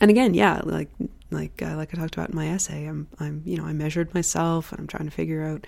And 0.00 0.10
again, 0.10 0.34
yeah, 0.34 0.60
like 0.64 0.90
like 1.34 1.62
uh, 1.62 1.76
like 1.76 1.94
I 1.94 1.98
talked 1.98 2.14
about 2.14 2.30
in 2.30 2.36
my 2.36 2.48
essay, 2.48 2.86
I'm 2.86 3.08
I'm 3.18 3.42
you 3.44 3.56
know 3.56 3.64
I 3.64 3.72
measured 3.72 4.14
myself 4.14 4.72
and 4.72 4.80
I'm 4.80 4.86
trying 4.86 5.06
to 5.06 5.10
figure 5.10 5.42
out 5.44 5.66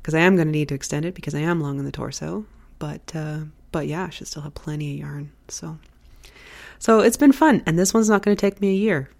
because 0.00 0.14
I 0.14 0.20
am 0.20 0.36
going 0.36 0.48
to 0.48 0.52
need 0.52 0.68
to 0.68 0.74
extend 0.74 1.04
it 1.04 1.14
because 1.14 1.34
I 1.34 1.40
am 1.40 1.60
long 1.60 1.78
in 1.78 1.84
the 1.84 1.92
torso, 1.92 2.46
but 2.78 3.12
uh, 3.14 3.40
but 3.72 3.86
yeah, 3.86 4.04
I 4.04 4.10
should 4.10 4.26
still 4.26 4.42
have 4.42 4.54
plenty 4.54 4.92
of 4.92 4.98
yarn. 4.98 5.32
So 5.48 5.78
so 6.78 7.00
it's 7.00 7.16
been 7.16 7.32
fun, 7.32 7.62
and 7.66 7.78
this 7.78 7.92
one's 7.92 8.08
not 8.08 8.22
going 8.22 8.36
to 8.36 8.40
take 8.40 8.60
me 8.60 8.70
a 8.70 8.74
year. 8.74 9.10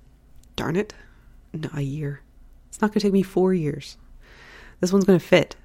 Darn 0.57 0.77
it, 0.77 0.95
no, 1.53 1.69
a 1.75 1.83
year. 1.83 2.21
It's 2.69 2.81
not 2.81 2.89
going 2.89 3.01
to 3.01 3.07
take 3.07 3.13
me 3.13 3.23
four 3.23 3.55
years. 3.55 3.97
This 4.81 4.93
one's 4.93 5.05
going 5.05 5.19
to 5.19 5.25
fit. 5.25 5.57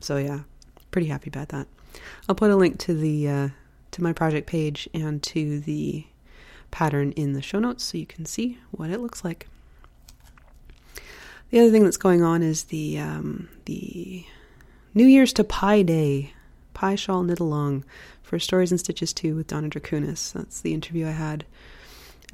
So 0.00 0.16
yeah, 0.16 0.40
pretty 0.90 1.08
happy 1.08 1.30
about 1.30 1.50
that. 1.50 1.66
I'll 2.28 2.34
put 2.34 2.50
a 2.50 2.56
link 2.56 2.78
to 2.80 2.94
the 2.94 3.28
uh, 3.28 3.48
to 3.92 4.02
my 4.02 4.12
project 4.12 4.46
page 4.46 4.88
and 4.92 5.22
to 5.22 5.60
the 5.60 6.06
pattern 6.72 7.12
in 7.12 7.34
the 7.34 7.42
show 7.42 7.60
notes 7.60 7.84
so 7.84 7.98
you 7.98 8.06
can 8.06 8.26
see 8.26 8.58
what 8.72 8.90
it 8.90 9.00
looks 9.00 9.24
like. 9.24 9.46
The 11.50 11.60
other 11.60 11.70
thing 11.70 11.84
that's 11.84 11.96
going 11.96 12.22
on 12.22 12.42
is 12.42 12.64
the 12.64 12.98
um, 12.98 13.48
the 13.66 14.24
New 14.94 15.06
Year's 15.06 15.32
to 15.34 15.44
Pi 15.44 15.82
Day 15.82 16.32
pi 16.74 16.94
shawl 16.96 17.22
knit 17.22 17.38
along 17.38 17.84
for 18.22 18.38
Stories 18.38 18.72
in 18.72 18.78
Stitches 18.78 19.12
2 19.12 19.36
with 19.36 19.46
Donna 19.46 19.68
Druchunas. 19.68 20.32
That's 20.32 20.60
the 20.60 20.74
interview 20.74 21.06
I 21.06 21.12
had 21.12 21.44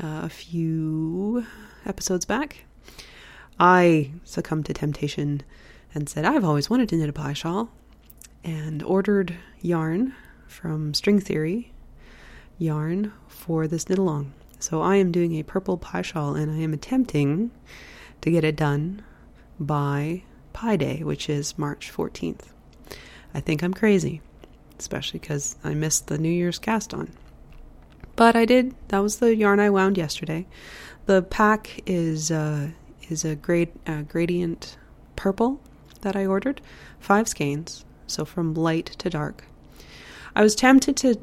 uh, 0.02 0.20
a 0.22 0.28
few 0.28 1.44
episodes 1.84 2.24
back. 2.24 2.64
I 3.58 4.12
succumbed 4.24 4.66
to 4.66 4.72
temptation 4.72 5.42
and 5.92 6.08
said, 6.08 6.24
I've 6.24 6.44
always 6.44 6.70
wanted 6.70 6.88
to 6.90 6.96
knit 6.96 7.08
a 7.08 7.12
pi 7.12 7.32
shawl, 7.32 7.70
and 8.44 8.82
ordered 8.82 9.34
yarn 9.60 10.14
from 10.46 10.94
String 10.94 11.20
Theory 11.20 11.72
yarn 12.58 13.12
for 13.28 13.66
this 13.66 13.88
knit 13.88 13.98
along. 13.98 14.32
So 14.58 14.82
I 14.82 14.96
am 14.96 15.12
doing 15.12 15.34
a 15.34 15.44
purple 15.44 15.78
pi 15.78 16.02
shawl 16.02 16.34
and 16.34 16.50
I 16.50 16.56
am 16.56 16.74
attempting 16.74 17.50
to 18.20 18.30
get 18.30 18.44
it 18.44 18.56
done 18.56 19.02
by 19.58 20.24
Pi 20.52 20.76
Day, 20.76 21.02
which 21.02 21.28
is 21.28 21.56
March 21.56 21.92
14th. 21.92 22.48
I 23.32 23.40
think 23.40 23.62
I'm 23.62 23.74
crazy, 23.74 24.20
especially 24.78 25.20
because 25.20 25.56
I 25.62 25.74
missed 25.74 26.08
the 26.08 26.18
New 26.18 26.30
Year's 26.30 26.58
cast 26.58 26.92
on. 26.92 27.12
But 28.16 28.34
I 28.34 28.44
did. 28.44 28.74
That 28.88 28.98
was 28.98 29.18
the 29.18 29.36
yarn 29.36 29.60
I 29.60 29.70
wound 29.70 29.96
yesterday. 29.96 30.46
The 31.06 31.22
pack 31.22 31.80
is 31.86 32.32
uh, 32.32 32.70
is 33.08 33.24
a 33.24 33.36
grade 33.36 33.70
uh, 33.86 34.02
gradient 34.02 34.76
purple 35.14 35.60
that 36.00 36.16
I 36.16 36.26
ordered, 36.26 36.60
five 36.98 37.28
skeins, 37.28 37.84
so 38.06 38.24
from 38.24 38.54
light 38.54 38.86
to 38.98 39.08
dark. 39.08 39.44
I 40.34 40.42
was 40.42 40.54
tempted 40.54 40.96
to 40.98 41.18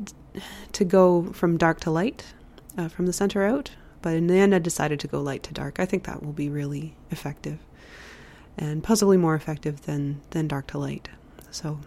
to 0.74 0.86
go 0.86 1.32
from 1.34 1.58
dark 1.58 1.80
to 1.82 1.91
light, 1.91 2.34
uh, 2.78 2.88
from 2.88 3.06
the 3.06 3.13
center 3.13 3.43
out, 3.43 3.71
but 4.02 4.13
in 4.15 4.28
the 4.28 4.36
end 4.36 4.54
I 4.54 4.60
decided 4.60 5.00
to 5.02 5.08
go 5.08 5.21
light 5.21 5.43
to 5.43 5.54
dark. 5.54 5.80
I 5.80 5.86
think 5.86 6.04
that 6.04 6.24
will 6.24 6.34
be 6.34 6.50
really 6.50 6.95
effective, 7.12 7.60
and 8.58 8.84
possibly 8.84 9.17
more 9.17 9.36
effective 9.36 9.82
than 9.84 10.21
than 10.32 10.48
dark 10.48 10.67
to 10.67 10.78
light. 10.78 11.10
So 11.52 11.80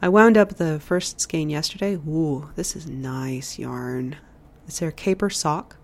I 0.00 0.08
wound 0.08 0.36
up 0.36 0.56
the 0.56 0.80
first 0.80 1.20
skein 1.20 1.50
yesterday. 1.50 1.94
Ooh, 1.94 2.50
this 2.56 2.76
is 2.76 2.86
nice 2.86 3.58
yarn. 3.58 4.16
It's 4.66 4.78
their 4.78 4.92
caper 4.92 5.30
sock. 5.30 5.76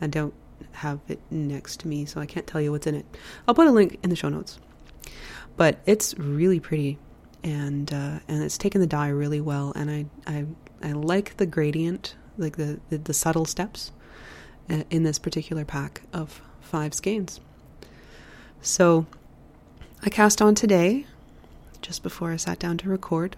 I 0.00 0.06
don't 0.06 0.34
have 0.72 1.00
it 1.08 1.20
next 1.30 1.80
to 1.80 1.88
me, 1.88 2.04
so 2.04 2.20
I 2.20 2.26
can't 2.26 2.46
tell 2.46 2.60
you 2.60 2.72
what's 2.72 2.86
in 2.86 2.94
it. 2.94 3.06
I'll 3.46 3.54
put 3.54 3.66
a 3.66 3.72
link 3.72 3.98
in 4.02 4.10
the 4.10 4.16
show 4.16 4.28
notes. 4.28 4.58
But 5.56 5.80
it's 5.86 6.14
really 6.18 6.60
pretty 6.60 6.98
and 7.46 7.92
uh, 7.92 8.18
and 8.28 8.42
it's 8.42 8.58
taken 8.58 8.80
the 8.80 8.86
dye 8.86 9.08
really 9.08 9.40
well, 9.40 9.72
and 9.76 9.90
I 9.90 10.06
I, 10.26 10.46
I 10.86 10.92
like 10.92 11.36
the 11.38 11.46
gradient, 11.46 12.14
like 12.38 12.56
the, 12.56 12.78
the, 12.90 12.98
the 12.98 13.12
subtle 13.12 13.44
steps 13.44 13.90
uh, 14.70 14.84
in 14.88 15.02
this 15.02 15.18
particular 15.18 15.64
pack 15.64 16.02
of 16.12 16.40
five 16.60 16.94
skeins. 16.94 17.40
So 18.62 19.06
I 20.04 20.10
cast 20.10 20.40
on 20.40 20.54
today, 20.54 21.06
just 21.82 22.04
before 22.04 22.30
I 22.30 22.36
sat 22.36 22.60
down 22.60 22.78
to 22.78 22.88
record, 22.88 23.34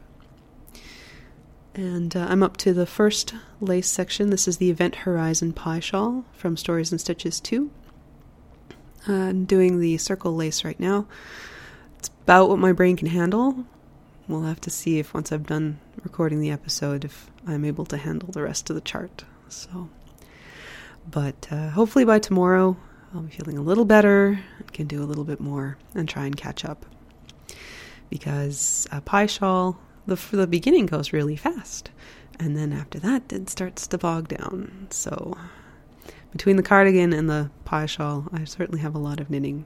and 1.75 2.15
uh, 2.15 2.27
I'm 2.29 2.43
up 2.43 2.59
to 2.59 2.75
the 2.75 2.85
first 2.85 3.33
lace 3.63 3.89
section. 3.89 4.29
This 4.29 4.47
is 4.47 4.59
the 4.59 4.69
Event 4.69 4.97
Horizon 4.97 5.55
Pi 5.55 5.81
Shawl 5.81 6.27
from 6.35 6.55
Stories 6.55 6.93
in 6.93 6.99
Stitches 6.99 7.41
2. 7.41 7.71
I'm 9.07 9.47
doing 9.47 9.81
the 9.81 9.97
circle 9.97 10.37
lace 10.37 10.65
right 10.65 10.79
now. 10.79 11.07
It's 11.99 12.11
about 12.25 12.51
what 12.51 12.59
my 12.59 12.73
brain 12.73 12.97
can 12.97 13.09
handle. 13.09 13.65
We'll 14.29 14.43
have 14.43 14.61
to 14.61 14.71
see 14.71 14.99
if 14.99 15.15
once 15.15 15.33
I've 15.33 15.47
done 15.47 15.81
recording 16.05 16.41
the 16.41 16.51
episode 16.51 17.05
if 17.05 17.31
I'm 17.47 17.65
able 17.65 17.87
to 17.87 17.97
handle 17.97 18.31
the 18.31 18.43
rest 18.43 18.69
of 18.69 18.77
the 18.77 18.83
chart. 18.83 19.25
So 19.49 19.89
But 21.11 21.49
uh, 21.51 21.71
hopefully 21.71 22.05
by 22.05 22.19
tomorrow, 22.19 22.77
I'll 23.15 23.23
be 23.23 23.31
feeling 23.31 23.57
a 23.57 23.63
little 23.63 23.87
better 23.87 24.39
and 24.59 24.73
can 24.73 24.87
do 24.87 25.03
a 25.03 25.07
little 25.07 25.25
bit 25.25 25.41
more 25.41 25.79
and 25.95 26.09
try 26.09 26.27
and 26.27 26.37
catch 26.37 26.65
up. 26.65 26.85
Because 28.11 28.87
a 28.93 29.01
pi 29.01 29.27
shawl, 29.27 29.79
the, 30.07 30.17
the 30.31 30.47
beginning 30.47 30.87
goes 30.87 31.13
really 31.13 31.37
fast. 31.37 31.91
And 32.39 32.57
then 32.57 32.73
after 32.73 32.99
that, 33.01 33.33
it 33.33 33.49
starts 33.49 33.87
to 33.89 33.99
bog 33.99 34.29
down. 34.29 34.89
So 34.91 35.37
between 36.33 36.57
the 36.57 36.63
cardigan 36.63 37.13
and 37.13 37.29
the 37.29 37.51
pi 37.65 37.87
shawl, 37.87 38.27
I 38.33 38.45
certainly 38.45 38.81
have 38.81 38.95
a 38.95 38.99
lot 38.99 39.21
of 39.21 39.31
knitting 39.31 39.65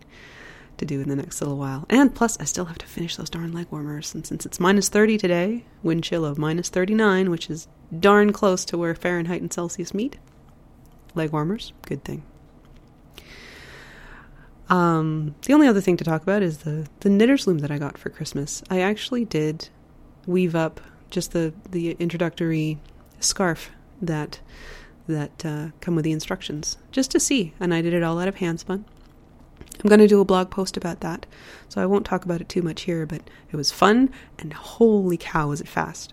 to 0.83 0.95
do 0.95 1.01
in 1.01 1.09
the 1.09 1.16
next 1.16 1.40
little 1.40 1.57
while. 1.57 1.87
And 1.88 2.14
plus, 2.14 2.38
I 2.40 2.45
still 2.45 2.66
have 2.66 2.79
to 2.79 2.87
finish 2.87 3.16
those 3.16 3.31
darn 3.31 3.53
leg 3.53 3.66
warmers. 3.71 4.14
And 4.14 4.27
since 4.27 4.45
it's 4.45 4.61
minus 4.61 4.88
30 4.88 5.18
today, 5.18 5.64
wind 5.83 6.05
chill 6.05 6.25
of 6.25 6.38
minus 6.38 6.68
39, 6.68 7.31
which 7.31 7.49
is 7.49 7.68
darn 7.99 8.33
close 8.33 8.64
to 8.66 8.79
where 8.79 8.95
Fahrenheit 8.95 9.40
and 9.40 9.53
Celsius 9.53 9.95
meet, 9.95 10.16
leg 11.14 11.33
warmers, 11.33 11.73
good 11.83 12.05
thing. 12.05 12.23
Um, 14.68 15.35
the 15.42 15.53
only 15.53 15.68
other 15.68 15.81
thing 15.81 15.97
to 15.99 16.05
talk 16.05 16.23
about 16.23 16.42
is 16.42 16.59
the, 16.59 16.88
the 17.01 17.11
knitter's 17.11 17.47
loom 17.47 17.59
that 17.59 17.71
I 17.71 17.79
got 17.79 17.99
for 17.99 18.11
Christmas. 18.11 18.62
I 18.71 18.81
actually 18.81 19.25
did 19.25 19.68
weave 20.27 20.55
up 20.55 20.81
just 21.11 21.33
the, 21.33 21.53
the 21.71 21.92
introductory 21.92 22.79
scarf 23.21 23.71
that 24.01 24.40
that 25.09 25.45
uh, 25.45 25.68
come 25.81 25.97
with 25.97 26.05
the 26.05 26.12
instructions 26.12 26.79
just 26.92 27.11
to 27.11 27.18
see 27.18 27.53
and 27.59 27.75
i 27.75 27.81
did 27.81 27.92
it 27.92 28.03
all 28.03 28.21
out 28.21 28.29
of 28.29 28.37
handspun 28.37 28.85
i'm 29.80 29.88
going 29.88 30.00
to 30.00 30.08
do 30.08 30.20
a 30.20 30.24
blog 30.24 30.50
post 30.50 30.76
about 30.76 31.00
that. 31.00 31.26
So 31.68 31.80
i 31.80 31.87
won't 31.87 32.06
talk 32.06 32.24
about 32.24 32.40
it 32.40 32.48
too 32.48 32.62
much 32.62 32.82
here 32.82 33.06
but 33.06 33.22
it 33.50 33.56
was 33.56 33.72
fun 33.72 34.11
and 34.38 34.52
holy 34.52 35.16
cow 35.16 35.48
was 35.48 35.61
it 35.61 35.68
fast. 35.68 36.12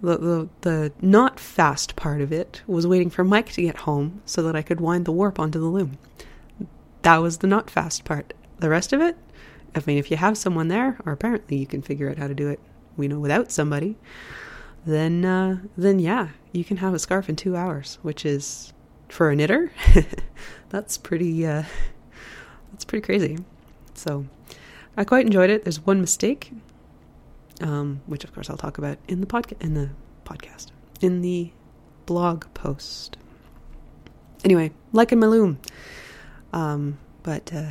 The, 0.00 0.18
the, 0.18 0.48
the 0.62 0.92
not 1.00 1.38
fast 1.38 1.94
part 1.94 2.20
of 2.20 2.32
it 2.32 2.62
was 2.66 2.88
waiting 2.88 3.08
for 3.10 3.22
mike 3.22 3.52
to 3.52 3.62
get 3.62 3.78
home 3.78 4.20
so 4.24 4.42
that 4.42 4.56
i 4.56 4.62
could 4.62 4.80
wind 4.80 5.04
the 5.04 5.12
warp 5.12 5.38
onto 5.38 5.60
the 5.60 5.66
loom. 5.66 5.98
That 7.02 7.18
was 7.18 7.38
the 7.38 7.46
not 7.46 7.70
fast 7.70 8.04
part. 8.04 8.34
The 8.58 8.68
rest 8.68 8.92
of 8.92 9.00
it 9.00 9.16
i 9.74 9.82
mean 9.86 9.98
if 9.98 10.10
you 10.10 10.16
have 10.16 10.36
someone 10.36 10.68
there 10.68 10.98
or 11.06 11.12
apparently 11.12 11.56
you 11.56 11.66
can 11.66 11.82
figure 11.82 12.10
out 12.10 12.18
how 12.18 12.28
to 12.28 12.34
do 12.34 12.48
it 12.48 12.60
we 12.96 13.08
know 13.08 13.18
without 13.18 13.50
somebody 13.50 13.96
then 14.84 15.24
uh, 15.24 15.58
then 15.76 15.98
yeah, 15.98 16.28
you 16.52 16.64
can 16.64 16.78
have 16.78 16.94
a 16.94 16.98
scarf 16.98 17.28
in 17.28 17.36
two 17.36 17.56
hours, 17.56 17.98
which 18.02 18.26
is 18.26 18.72
for 19.08 19.30
a 19.30 19.36
knitter, 19.36 19.70
that's 20.70 20.98
pretty 20.98 21.46
uh, 21.46 21.64
that's 22.72 22.84
pretty 22.84 23.04
crazy. 23.04 23.38
So 23.94 24.26
I 24.96 25.04
quite 25.04 25.26
enjoyed 25.26 25.50
it. 25.50 25.64
There's 25.64 25.84
one 25.84 26.00
mistake, 26.00 26.52
um, 27.60 28.00
which 28.06 28.24
of 28.24 28.34
course 28.34 28.50
I'll 28.50 28.56
talk 28.56 28.78
about 28.78 28.98
in 29.08 29.20
the 29.20 29.26
podcast 29.26 29.60
in 29.62 29.74
the 29.74 29.90
podcast 30.24 30.68
in 31.00 31.20
the 31.20 31.50
blog 32.06 32.46
post. 32.54 33.16
Anyway, 34.44 34.72
like 34.92 35.12
in 35.12 35.20
my 35.20 35.26
loom, 35.26 35.58
um, 36.52 36.98
but 37.22 37.52
uh, 37.52 37.70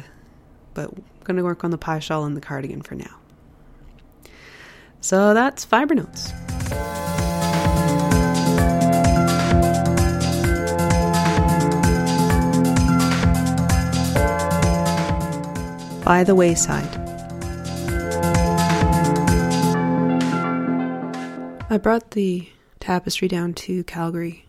but 0.73 0.89
I'm 0.89 1.03
gonna 1.23 1.43
work 1.43 1.63
on 1.63 1.71
the 1.71 1.77
pi 1.77 1.99
shawl 1.99 2.23
and 2.25 2.37
the 2.37 2.41
cardigan 2.41 2.81
for 2.81 2.95
now. 2.95 3.17
So 5.01 5.33
that's 5.33 5.65
Fiber 5.65 5.95
Notes. 5.95 6.31
By 16.11 16.25
the 16.25 16.35
Wayside. 16.35 16.93
I 21.69 21.79
brought 21.81 22.11
the 22.11 22.49
tapestry 22.81 23.29
down 23.29 23.53
to 23.53 23.85
Calgary. 23.85 24.45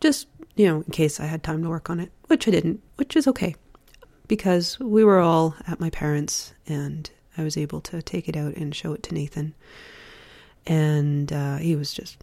Just, 0.00 0.28
you 0.56 0.66
know, 0.66 0.76
in 0.78 0.92
case 0.92 1.20
I 1.20 1.26
had 1.26 1.42
time 1.42 1.62
to 1.62 1.68
work 1.68 1.90
on 1.90 2.00
it, 2.00 2.10
which 2.28 2.48
I 2.48 2.52
didn't, 2.52 2.82
which 2.96 3.16
is 3.16 3.28
okay. 3.28 3.54
Because 4.28 4.80
we 4.80 5.04
were 5.04 5.18
all 5.18 5.56
at 5.66 5.78
my 5.78 5.90
parents' 5.90 6.54
and 6.66 7.10
I 7.36 7.42
was 7.42 7.58
able 7.58 7.82
to 7.82 8.00
take 8.00 8.26
it 8.26 8.34
out 8.34 8.56
and 8.56 8.74
show 8.74 8.94
it 8.94 9.02
to 9.02 9.14
Nathan. 9.14 9.54
And 10.66 11.30
uh, 11.30 11.58
he 11.58 11.76
was 11.76 11.92
just, 11.92 12.16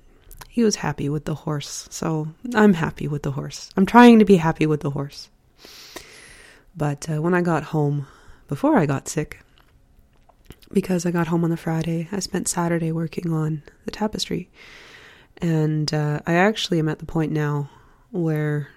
he 0.49 0.63
was 0.63 0.77
happy 0.77 1.08
with 1.08 1.25
the 1.25 1.36
horse. 1.36 1.88
So 1.91 2.30
I'm 2.56 2.73
happy 2.73 3.08
with 3.08 3.21
the 3.21 3.34
horse. 3.34 3.69
I'm 3.77 3.86
trying 3.86 4.17
to 4.17 4.25
be 4.25 4.38
happy 4.38 4.65
with 4.65 4.82
the 4.82 4.89
horse. 4.89 5.30
But 6.78 7.10
uh, 7.10 7.22
when 7.22 7.34
I 7.34 7.42
got 7.42 7.63
home, 7.63 8.06
before 8.48 8.78
I 8.78 8.86
got 8.86 9.10
sick, 9.10 9.42
because 10.72 11.06
I 11.06 11.12
got 11.12 11.28
home 11.28 11.44
on 11.44 11.50
the 11.50 11.58
Friday, 11.58 12.08
I 12.12 12.20
spent 12.20 12.48
Saturday 12.48 12.92
working 12.92 13.34
on 13.34 13.63
the 13.86 13.92
tapestry. 13.92 14.50
And 15.38 15.92
uh, 15.94 16.22
I 16.28 16.34
actually 16.34 16.78
am 16.80 16.88
at 16.88 17.00
the 17.00 17.06
point 17.06 17.32
now 17.32 17.70
where, 18.12 18.70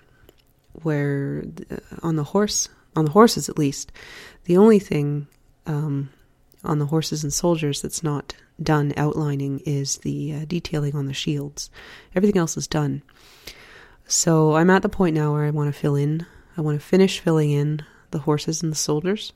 where 0.82 1.44
uh, 1.70 1.76
on 2.02 2.16
the 2.16 2.24
horse, 2.24 2.68
on 2.96 3.04
the 3.04 3.10
horses 3.10 3.48
at 3.48 3.58
least, 3.58 3.92
the 4.44 4.56
only 4.56 4.78
thing 4.78 5.26
um, 5.66 6.08
on 6.64 6.78
the 6.78 6.86
horses 6.86 7.22
and 7.22 7.32
soldiers 7.32 7.82
that's 7.82 8.02
not 8.02 8.34
done 8.62 8.92
outlining 8.96 9.60
is 9.60 9.98
the 9.98 10.34
uh, 10.34 10.44
detailing 10.46 10.94
on 10.94 11.06
the 11.06 11.14
shields. 11.14 11.70
Everything 12.14 12.38
else 12.38 12.56
is 12.56 12.66
done. 12.66 13.02
So 14.06 14.56
I'm 14.56 14.70
at 14.70 14.82
the 14.82 14.88
point 14.88 15.14
now 15.14 15.32
where 15.32 15.44
I 15.44 15.50
want 15.50 15.72
to 15.72 15.78
fill 15.78 15.96
in. 15.96 16.26
I 16.60 16.62
want 16.62 16.78
to 16.78 16.86
finish 16.86 17.20
filling 17.20 17.52
in 17.52 17.86
the 18.10 18.18
horses 18.18 18.62
and 18.62 18.70
the 18.70 18.76
soldiers. 18.76 19.32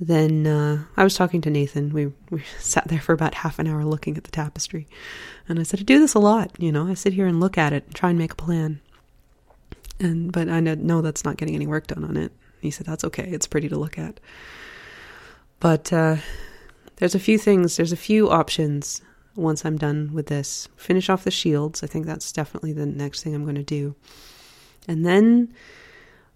Then 0.00 0.46
uh, 0.46 0.84
I 0.96 1.04
was 1.04 1.14
talking 1.14 1.42
to 1.42 1.50
Nathan. 1.50 1.92
We 1.92 2.06
we 2.30 2.42
sat 2.58 2.88
there 2.88 2.98
for 2.98 3.12
about 3.12 3.34
half 3.34 3.58
an 3.58 3.66
hour 3.66 3.84
looking 3.84 4.16
at 4.16 4.24
the 4.24 4.30
tapestry, 4.30 4.88
and 5.46 5.60
I 5.60 5.64
said, 5.64 5.80
"I 5.80 5.82
do 5.82 6.00
this 6.00 6.14
a 6.14 6.18
lot. 6.18 6.52
You 6.58 6.72
know, 6.72 6.88
I 6.88 6.94
sit 6.94 7.12
here 7.12 7.26
and 7.26 7.40
look 7.40 7.58
at 7.58 7.74
it, 7.74 7.84
and 7.84 7.94
try 7.94 8.08
and 8.08 8.18
make 8.18 8.32
a 8.32 8.36
plan." 8.36 8.80
And 10.00 10.32
but 10.32 10.48
I 10.48 10.60
know, 10.60 11.02
that's 11.02 11.26
not 11.26 11.36
getting 11.36 11.54
any 11.54 11.66
work 11.66 11.88
done 11.88 12.04
on 12.04 12.16
it. 12.16 12.32
He 12.62 12.70
said, 12.70 12.86
"That's 12.86 13.04
okay. 13.04 13.28
It's 13.28 13.46
pretty 13.46 13.68
to 13.68 13.76
look 13.76 13.98
at." 13.98 14.18
But 15.60 15.92
uh, 15.92 16.16
there's 16.96 17.16
a 17.16 17.20
few 17.20 17.36
things, 17.36 17.76
there's 17.76 17.92
a 17.92 17.96
few 17.96 18.30
options 18.30 19.02
once 19.34 19.62
I'm 19.62 19.76
done 19.76 20.14
with 20.14 20.28
this. 20.28 20.70
Finish 20.76 21.10
off 21.10 21.24
the 21.24 21.30
shields. 21.30 21.82
I 21.82 21.86
think 21.86 22.06
that's 22.06 22.32
definitely 22.32 22.72
the 22.72 22.86
next 22.86 23.22
thing 23.22 23.34
I'm 23.34 23.44
going 23.44 23.56
to 23.56 23.62
do. 23.62 23.94
And 24.86 25.04
then, 25.04 25.52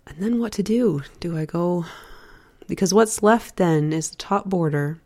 and 0.06 0.18
then 0.18 0.38
what 0.38 0.52
to 0.52 0.62
do? 0.62 1.02
Do 1.20 1.36
I 1.36 1.44
go? 1.44 1.86
Because 2.66 2.94
what's 2.94 3.22
left 3.22 3.56
then 3.56 3.92
is 3.92 4.10
the 4.10 4.16
top 4.16 4.46
border, 4.46 5.00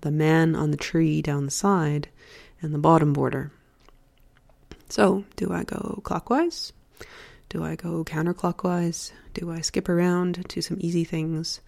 the 0.00 0.10
man 0.10 0.54
on 0.54 0.70
the 0.70 0.76
tree 0.76 1.22
down 1.22 1.44
the 1.44 1.50
side, 1.50 2.08
and 2.60 2.74
the 2.74 2.78
bottom 2.78 3.12
border. 3.12 3.50
So, 4.88 5.24
do 5.36 5.52
I 5.52 5.64
go 5.64 6.00
clockwise? 6.04 6.72
Do 7.48 7.64
I 7.64 7.76
go 7.76 8.04
counterclockwise? 8.04 9.12
Do 9.34 9.50
I 9.50 9.60
skip 9.60 9.88
around 9.88 10.48
to 10.48 10.60
some 10.60 10.78
easy 10.80 11.04
things? 11.04 11.60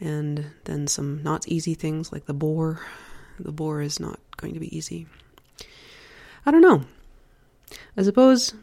and 0.00 0.50
then 0.64 0.86
some 0.86 1.22
not 1.22 1.46
easy 1.48 1.74
things 1.74 2.12
like 2.12 2.26
the 2.26 2.34
boar. 2.34 2.80
The 3.38 3.52
boar 3.52 3.80
is 3.80 4.00
not 4.00 4.20
going 4.36 4.54
to 4.54 4.60
be 4.60 4.76
easy. 4.76 5.06
I 6.46 6.50
don't 6.50 6.60
know. 6.60 6.84
I 7.96 8.02
suppose, 8.02 8.54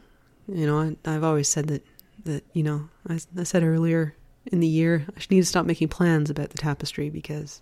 you 0.48 0.66
know, 0.66 0.96
I, 1.04 1.10
have 1.10 1.24
always 1.24 1.48
said 1.48 1.68
that, 1.68 1.84
that 2.24 2.44
you 2.52 2.62
know, 2.62 2.88
I, 3.08 3.20
I 3.36 3.42
said 3.44 3.62
earlier 3.62 4.14
in 4.46 4.60
the 4.60 4.66
year, 4.66 5.06
I 5.16 5.20
need 5.30 5.40
to 5.40 5.46
stop 5.46 5.66
making 5.66 5.88
plans 5.88 6.30
about 6.30 6.50
the 6.50 6.58
tapestry 6.58 7.10
because 7.10 7.60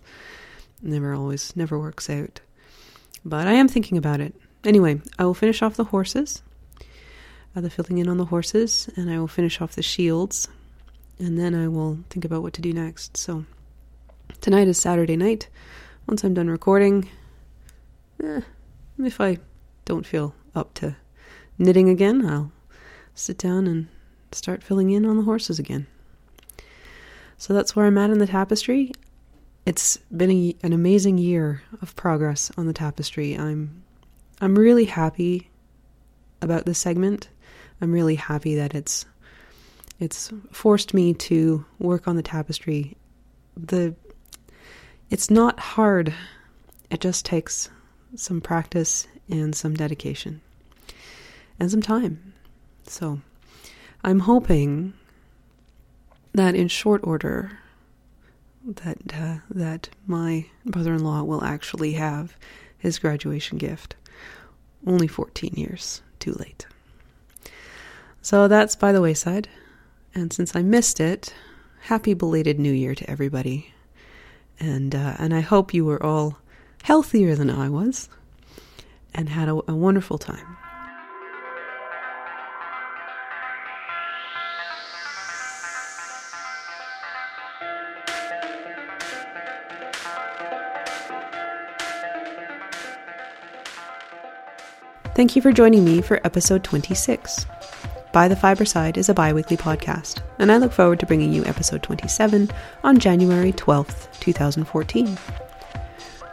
it 0.83 0.89
never 0.89 1.13
always, 1.13 1.55
never 1.55 1.79
works 1.79 2.09
out. 2.09 2.41
But 3.23 3.47
I 3.47 3.53
am 3.53 3.67
thinking 3.67 3.97
about 3.97 4.19
it. 4.19 4.33
Anyway, 4.63 5.01
I 5.19 5.25
will 5.25 5.33
finish 5.33 5.61
off 5.61 5.75
the 5.75 5.85
horses, 5.85 6.41
uh, 7.55 7.61
the 7.61 7.69
filling 7.69 7.99
in 7.99 8.07
on 8.07 8.17
the 8.17 8.25
horses, 8.25 8.89
and 8.95 9.09
I 9.09 9.19
will 9.19 9.27
finish 9.27 9.61
off 9.61 9.75
the 9.75 9.83
shields, 9.83 10.47
and 11.19 11.37
then 11.37 11.53
I 11.53 11.67
will 11.67 11.99
think 12.09 12.25
about 12.25 12.41
what 12.41 12.53
to 12.53 12.61
do 12.61 12.73
next. 12.73 13.17
So, 13.17 13.45
Tonight 14.39 14.67
is 14.67 14.79
Saturday 14.79 15.15
night. 15.15 15.49
Once 16.07 16.23
I'm 16.23 16.33
done 16.33 16.49
recording, 16.49 17.07
eh, 18.23 18.41
if 18.97 19.21
I 19.21 19.37
don't 19.85 20.05
feel 20.05 20.33
up 20.55 20.73
to 20.75 20.95
knitting 21.59 21.89
again, 21.89 22.25
I'll 22.25 22.51
sit 23.13 23.37
down 23.37 23.67
and 23.67 23.87
start 24.33 24.63
filling 24.63 24.91
in 24.91 25.05
on 25.05 25.17
the 25.17 25.23
horses 25.23 25.59
again. 25.59 25.87
So 27.37 27.53
that's 27.53 27.75
where 27.75 27.85
I'm 27.85 27.97
at 27.97 28.09
in 28.09 28.19
the 28.19 28.27
tapestry. 28.27 28.91
It's 29.65 29.97
been 30.15 30.31
a, 30.31 30.55
an 30.63 30.73
amazing 30.73 31.17
year 31.17 31.61
of 31.81 31.95
progress 31.95 32.51
on 32.57 32.67
the 32.67 32.73
tapestry. 32.73 33.35
I'm 33.35 33.83
I'm 34.39 34.57
really 34.57 34.85
happy 34.85 35.49
about 36.41 36.65
this 36.65 36.79
segment. 36.79 37.29
I'm 37.79 37.91
really 37.91 38.15
happy 38.15 38.55
that 38.55 38.73
it's 38.73 39.05
it's 39.99 40.31
forced 40.51 40.93
me 40.93 41.13
to 41.13 41.63
work 41.79 42.07
on 42.07 42.15
the 42.15 42.23
tapestry. 42.23 42.97
The 43.55 43.95
it's 45.09 45.29
not 45.29 45.59
hard, 45.59 46.13
it 46.89 47.01
just 47.01 47.25
takes 47.25 47.69
some 48.15 48.41
practice 48.41 49.07
and 49.29 49.55
some 49.55 49.75
dedication 49.75 50.41
and 51.59 51.69
some 51.69 51.81
time. 51.81 52.33
So 52.87 53.21
I'm 54.03 54.19
hoping 54.19 54.93
that 56.33 56.55
in 56.55 56.67
short 56.67 57.01
order, 57.03 57.59
that 58.65 58.97
uh, 59.13 59.37
that 59.49 59.89
my 60.07 60.45
brother-in-law 60.65 61.23
will 61.23 61.43
actually 61.43 61.93
have 61.93 62.35
his 62.77 62.99
graduation 62.99 63.57
gift. 63.57 63.95
Only 64.85 65.07
14 65.07 65.53
years 65.55 66.01
too 66.19 66.33
late. 66.33 66.65
So 68.23 68.47
that's 68.47 68.75
by 68.75 68.91
the 68.91 69.01
wayside. 69.01 69.47
And 70.15 70.33
since 70.33 70.55
I 70.55 70.63
missed 70.63 70.99
it, 70.99 71.33
happy 71.81 72.13
belated 72.13 72.59
New 72.59 72.73
Year 72.73 72.95
to 72.95 73.09
everybody. 73.09 73.73
And 74.59 74.95
uh, 74.95 75.15
and 75.19 75.33
I 75.33 75.41
hope 75.41 75.73
you 75.73 75.85
were 75.85 76.01
all 76.01 76.37
healthier 76.83 77.35
than 77.35 77.49
I 77.49 77.69
was, 77.69 78.09
and 79.13 79.29
had 79.29 79.47
a, 79.47 79.53
a 79.67 79.75
wonderful 79.75 80.17
time. 80.17 80.57
Thank 95.21 95.35
you 95.35 95.41
for 95.43 95.51
joining 95.51 95.85
me 95.85 96.01
for 96.01 96.19
episode 96.25 96.63
26. 96.63 97.45
By 98.11 98.27
the 98.27 98.35
Fiberside 98.35 98.97
is 98.97 99.07
a 99.07 99.13
bi 99.13 99.31
weekly 99.33 99.55
podcast, 99.55 100.23
and 100.39 100.51
I 100.51 100.57
look 100.57 100.71
forward 100.71 100.99
to 100.99 101.05
bringing 101.05 101.31
you 101.31 101.45
episode 101.45 101.83
27 101.83 102.49
on 102.83 102.97
January 102.97 103.53
12th, 103.53 104.19
2014. 104.19 105.15